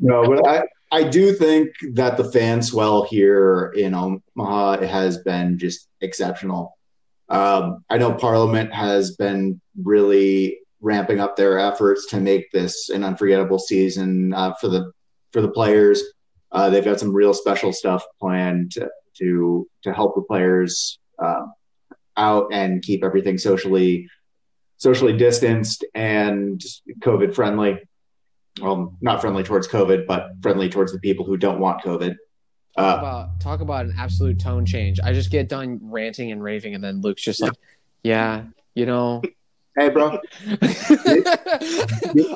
[0.00, 0.62] no, but I.
[0.90, 6.76] I do think that the fan swell here in Omaha has been just exceptional.
[7.28, 13.04] Um, I know Parliament has been really ramping up their efforts to make this an
[13.04, 14.90] unforgettable season uh, for the
[15.32, 16.02] for the players.
[16.50, 21.46] Uh, they've got some real special stuff planned to to, to help the players uh,
[22.16, 24.08] out and keep everything socially
[24.76, 26.60] socially distanced and
[27.00, 27.78] COVID friendly
[28.60, 32.16] well, not friendly towards COVID, but friendly towards the people who don't want COVID.
[32.76, 35.00] Uh, talk about talk about an absolute tone change.
[35.02, 37.52] I just get done ranting and raving, and then Luke's just like,
[38.02, 38.44] "Yeah,
[38.74, 39.22] you know."
[39.76, 40.18] Hey, bro.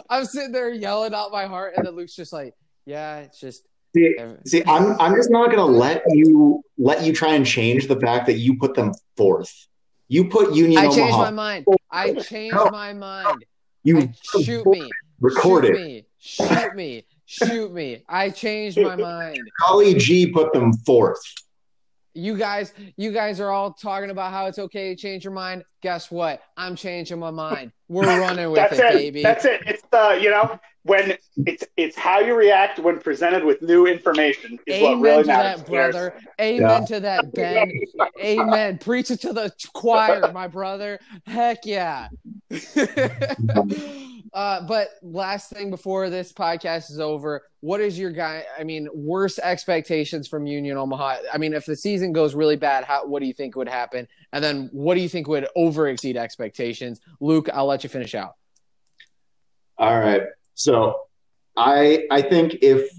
[0.08, 2.54] I'm sitting there yelling out my heart, and then Luke's just like,
[2.84, 7.34] "Yeah, it's just." See, see, I'm I'm just not gonna let you let you try
[7.34, 9.68] and change the fact that you put them fourth.
[10.08, 10.78] You put Union.
[10.78, 11.66] I Omaha changed my mind.
[11.90, 12.70] I changed no.
[12.70, 13.44] my mind.
[13.84, 14.12] You
[14.42, 14.90] shoot me.
[15.24, 15.82] Record shoot it.
[15.82, 16.06] Me.
[16.18, 17.04] Shoot me.
[17.24, 18.02] Shoot me.
[18.08, 19.38] I changed my mind.
[19.66, 21.22] Golly G put them fourth.
[22.12, 25.64] You guys, you guys are all talking about how it's okay to change your mind.
[25.80, 26.42] Guess what?
[26.56, 27.72] I'm changing my mind.
[27.88, 29.22] We're running with That's it, it, baby.
[29.22, 29.62] That's it.
[29.66, 31.16] It's the you know when
[31.46, 35.28] it's it's how you react when presented with new information is Amen what really to
[35.28, 35.60] matters.
[35.62, 36.14] that, brother.
[36.38, 36.86] Amen yeah.
[36.86, 37.72] to that, Ben.
[38.20, 38.78] Amen.
[38.78, 41.00] Preach it to the choir, my brother.
[41.26, 42.08] Heck yeah.
[44.34, 48.44] Uh, but last thing before this podcast is over, what is your guy?
[48.58, 51.18] I mean, worst expectations from Union Omaha.
[51.32, 54.08] I mean, if the season goes really bad, how what do you think would happen?
[54.32, 57.00] And then what do you think would over exceed expectations?
[57.20, 58.34] Luke, I'll let you finish out.
[59.78, 60.22] All right.
[60.54, 60.96] So
[61.56, 62.90] I I think if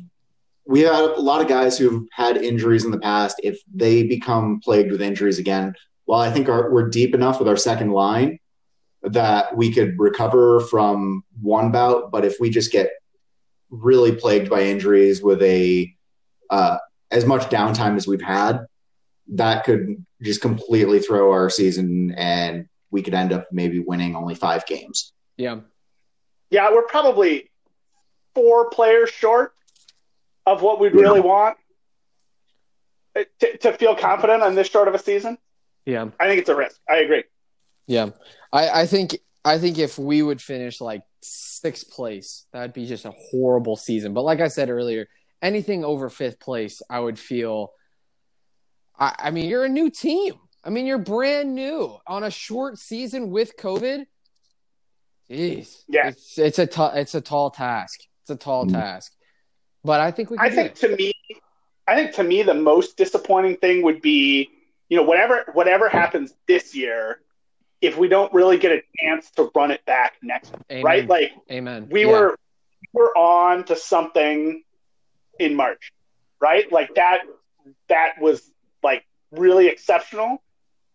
[0.65, 4.61] we have a lot of guys who've had injuries in the past, if they become
[4.63, 5.75] plagued with injuries again,
[6.05, 8.39] well, I think our, we're deep enough with our second line
[9.05, 12.11] that we could recover from one bout.
[12.11, 12.91] But if we just get
[13.69, 15.93] really plagued by injuries with a
[16.49, 16.77] uh,
[17.11, 18.65] as much downtime as we've had,
[19.33, 24.35] that could just completely throw our season, and we could end up maybe winning only
[24.35, 25.13] five games.
[25.37, 25.61] Yeah,
[26.49, 27.51] yeah, we're probably
[28.33, 29.53] four players short
[30.45, 31.01] of what we'd yeah.
[31.01, 31.57] really want
[33.39, 35.37] to, to feel confident on this short of a season.
[35.85, 36.79] Yeah, I think it's a risk.
[36.89, 37.23] I agree.
[37.87, 38.09] Yeah,
[38.55, 43.05] I, I think I think if we would finish like sixth place, that'd be just
[43.05, 44.13] a horrible season.
[44.13, 45.07] But like I said earlier,
[45.41, 47.73] anything over fifth place, I would feel.
[48.97, 50.35] I, I mean, you're a new team.
[50.63, 54.05] I mean, you're brand new on a short season with COVID.
[55.29, 57.99] Jeez, yeah, it's it's a t- it's a tall task.
[58.21, 58.75] It's a tall mm-hmm.
[58.75, 59.11] task,
[59.83, 60.37] but I think we.
[60.39, 61.11] I think to me,
[61.87, 64.49] I think to me the most disappointing thing would be,
[64.87, 67.19] you know, whatever whatever happens this year,
[67.81, 70.83] if we don't really get a chance to run it back next, Amen.
[70.83, 71.07] right?
[71.07, 71.87] Like Amen.
[71.89, 72.11] we Yeah.
[72.11, 72.37] were
[72.93, 74.63] we were on to something
[75.39, 75.91] in March,
[76.41, 76.71] right?
[76.71, 77.21] Like that
[77.89, 78.51] that was
[78.83, 80.41] like really exceptional.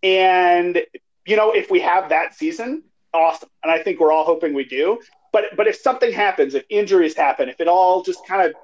[0.02, 0.82] And
[1.26, 3.48] you know, if we have that season, awesome.
[3.62, 5.00] And I think we're all hoping we do.
[5.32, 8.54] But but if something happens, if injuries happen, if it all just kind of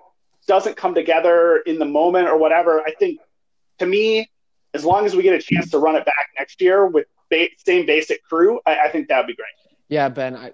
[0.48, 3.20] doesn't come together in the moment or whatever, I think
[3.78, 4.30] to me,
[4.74, 7.48] as long as we get a chance to run it back next year with ba-
[7.58, 9.46] same basic crew, I, I think that would be great.
[9.88, 10.52] Yeah, Ben, I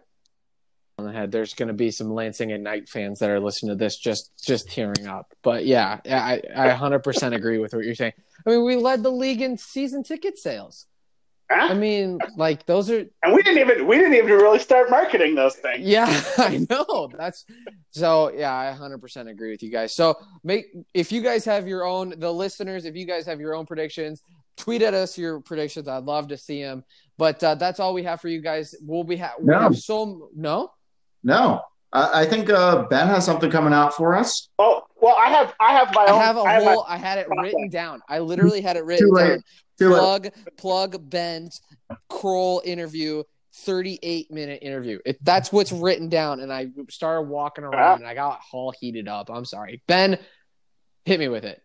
[0.98, 1.32] on the head.
[1.32, 4.70] There's going to be some Lansing Ignite fans that are listening to this just just
[4.70, 5.32] tearing up.
[5.42, 8.12] But yeah, I I 100% agree with what you're saying.
[8.46, 10.86] I mean, we led the league in season ticket sales.
[11.50, 11.68] Huh?
[11.70, 15.34] I mean, like those are and we didn't even we didn't even really start marketing
[15.34, 15.80] those things.
[15.86, 16.06] yeah,
[16.38, 17.10] I know.
[17.16, 17.44] That's
[17.90, 19.94] so yeah, I 100% agree with you guys.
[19.94, 20.14] So
[20.44, 23.66] make if you guys have your own the listeners, if you guys have your own
[23.66, 24.22] predictions,
[24.56, 25.88] tweet at us your predictions.
[25.88, 26.84] I'd love to see them.
[27.18, 28.74] But uh, that's all we have for you guys.
[28.80, 29.58] We'll be ha- we No.
[29.60, 30.72] have so no.
[31.22, 31.60] No,
[31.92, 34.48] I, I think uh, Ben has something coming out for us.
[34.58, 36.20] Oh well, I have I have my I own.
[36.20, 36.84] have a I have my- whole.
[36.88, 38.00] I had it written down.
[38.08, 39.28] I literally had it written Too late.
[39.28, 39.42] down.
[39.78, 39.98] Too late.
[39.98, 41.60] Plug plug Ben's
[42.08, 43.22] Kroll interview.
[43.54, 44.98] 38 minute interview.
[45.04, 46.40] It, that's what's written down.
[46.40, 49.28] And I started walking around and I got all heated up.
[49.30, 49.82] I'm sorry.
[49.86, 50.18] Ben,
[51.04, 51.60] hit me with it.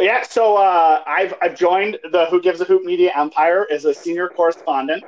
[0.00, 3.94] Yeah, so uh, I've I've joined the Who Gives a Hoot Media Empire as a
[3.94, 5.04] senior correspondent.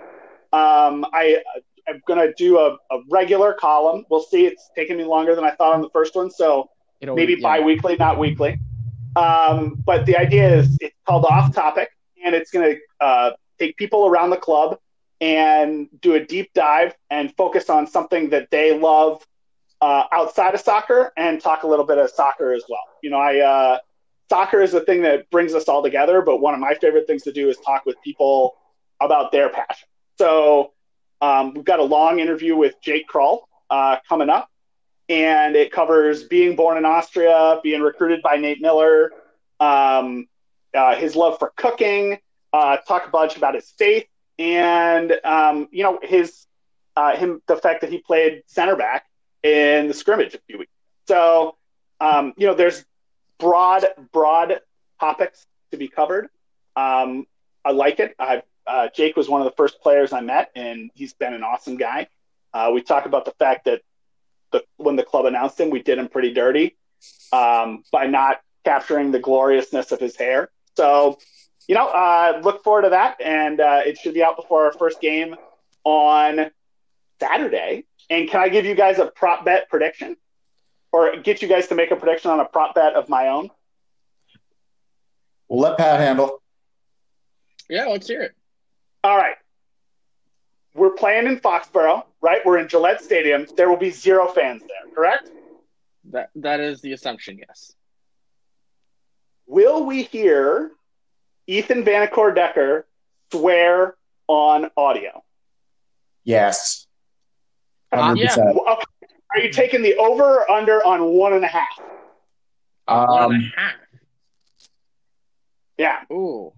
[0.53, 1.43] Um, I
[1.91, 4.05] I'm gonna do a, a regular column.
[4.11, 4.47] We'll see.
[4.47, 6.71] It's taking me longer than I thought on the first one, so
[7.01, 7.43] It'll, maybe yeah.
[7.43, 8.59] bi-weekly, not weekly.
[9.17, 11.91] Um, but the idea is it's called Off Topic,
[12.25, 14.79] and it's gonna uh, take people around the club
[15.21, 19.27] and do a deep dive and focus on something that they love
[19.81, 22.85] uh, outside of soccer and talk a little bit of soccer as well.
[23.03, 23.79] You know, I uh,
[24.29, 27.23] soccer is the thing that brings us all together, but one of my favorite things
[27.25, 28.57] to do is talk with people
[29.01, 29.89] about their passion.
[30.19, 30.73] So
[31.21, 34.49] um, we've got a long interview with Jake Krull uh, coming up,
[35.09, 39.13] and it covers being born in Austria, being recruited by Nate Miller,
[39.59, 40.27] um,
[40.75, 42.19] uh, his love for cooking,
[42.53, 44.07] uh, talk a bunch about his faith,
[44.39, 46.47] and um, you know his
[46.97, 49.07] uh, him the fact that he played center back
[49.43, 50.73] in the scrimmage a few weeks.
[51.07, 51.57] So
[52.01, 52.85] um, you know there's
[53.39, 54.61] broad broad
[54.99, 56.29] topics to be covered.
[56.77, 57.27] Um,
[57.65, 58.15] I like it.
[58.19, 61.43] I, uh, Jake was one of the first players I met, and he's been an
[61.43, 62.07] awesome guy.
[62.55, 63.83] Uh, we talk about the fact that
[64.53, 66.77] the, when the club announced him, we did him pretty dirty
[67.33, 70.51] um, by not capturing the gloriousness of his hair.
[70.77, 71.19] So,
[71.67, 74.73] you know, uh, look forward to that, and uh, it should be out before our
[74.73, 75.35] first game
[75.85, 76.51] on
[77.19, 77.85] Saturday.
[78.09, 80.17] And can I give you guys a prop bet prediction,
[80.93, 83.51] or get you guys to make a prediction on a prop bet of my own?
[85.49, 86.41] We'll let Pat handle.
[87.69, 88.35] Yeah, let's hear it.
[89.03, 89.37] All right.
[90.75, 92.41] We're playing in Foxborough, right?
[92.45, 93.47] We're in Gillette Stadium.
[93.57, 95.31] There will be zero fans there, correct?
[96.11, 97.39] That that is the assumption.
[97.39, 97.73] Yes.
[99.47, 100.71] Will we hear
[101.47, 102.87] Ethan Vanacore Decker
[103.33, 103.97] swear
[104.29, 105.23] on audio?
[106.25, 106.87] Yes.
[107.93, 108.39] Uh, 100%.
[108.39, 108.83] Okay.
[109.33, 111.69] Are you taking the over or under on one and a half?
[112.87, 113.73] One Um, a half.
[115.79, 116.01] Yeah.
[116.13, 116.53] Ooh.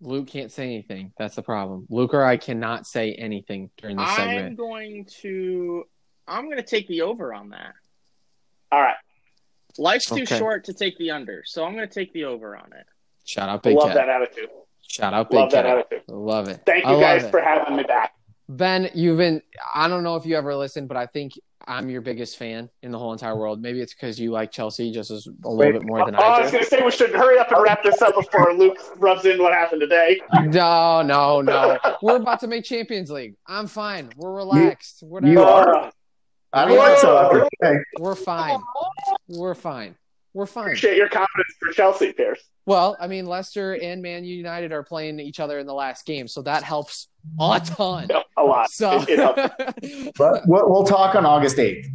[0.00, 1.12] Luke can't say anything.
[1.18, 1.86] That's the problem.
[1.88, 4.56] Luke or I cannot say anything during this I'm segment.
[4.56, 5.84] going to.
[6.28, 7.72] I'm going to take the over on that.
[8.72, 8.96] All right.
[9.78, 10.38] Life's too Okay.
[10.38, 12.86] short to take the under, so I'm going to take the over on it.
[13.24, 13.94] Shout out, Big Love Cat.
[13.94, 14.48] that attitude.
[14.88, 15.78] Shout out, Big Love that Cat.
[15.78, 16.02] attitude.
[16.08, 16.60] Love it.
[16.66, 18.12] Thank you love guys for having me back.
[18.48, 19.42] Ben, you've been,
[19.74, 21.32] I don't know if you ever listened, but I think
[21.66, 23.60] I'm your biggest fan in the whole entire world.
[23.60, 25.72] Maybe it's because you like Chelsea just as a little Wait.
[25.72, 27.82] bit more than I I was going to say we should hurry up and wrap
[27.82, 30.20] this up before Luke rubs in what happened today.
[30.44, 31.78] No, no, no.
[32.02, 33.34] We're about to make Champions League.
[33.46, 34.10] I'm fine.
[34.16, 35.02] We're relaxed.
[35.02, 35.32] Whatever.
[35.32, 35.90] you are?
[36.52, 37.02] I don't like Whoa.
[37.02, 37.48] soccer.
[37.62, 37.78] Okay.
[37.98, 38.58] We're fine.
[39.28, 39.96] We're fine.
[40.36, 40.64] We're fine.
[40.66, 42.42] appreciate your confidence for Chelsea, Pierce.
[42.66, 46.28] Well, I mean, Leicester and Man United are playing each other in the last game,
[46.28, 47.08] so that helps
[47.40, 48.08] a ton.
[48.36, 48.70] A lot.
[48.70, 49.18] So, It,
[49.82, 50.12] it.
[50.18, 51.86] But we'll, we'll talk on August 8th.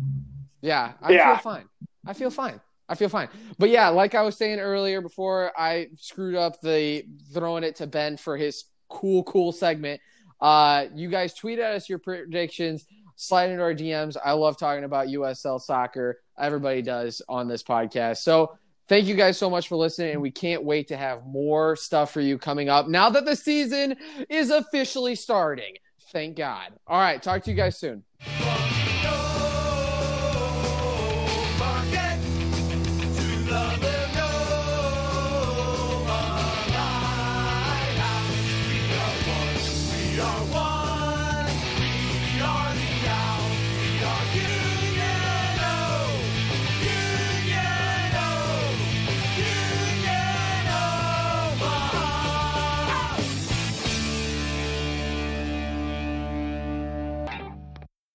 [0.61, 1.35] yeah, I Yeah.
[1.35, 1.65] feel fine.
[2.07, 2.59] I feel fine.
[2.89, 3.29] I feel fine.
[3.59, 7.85] But yeah, like I was saying earlier before I screwed up the throwing it to
[7.85, 10.01] Ben for his cool, cool segment.
[10.41, 12.85] Uh, you guys tweet at us your predictions,
[13.21, 14.17] slide into our DMs.
[14.23, 16.19] I love talking about USL soccer.
[16.39, 18.17] Everybody does on this podcast.
[18.17, 18.57] So
[18.87, 22.11] thank you guys so much for listening, and we can't wait to have more stuff
[22.11, 23.95] for you coming up now that the season
[24.27, 25.75] is officially starting.
[26.11, 26.73] Thank God.
[26.87, 28.03] All right, talk to you guys soon.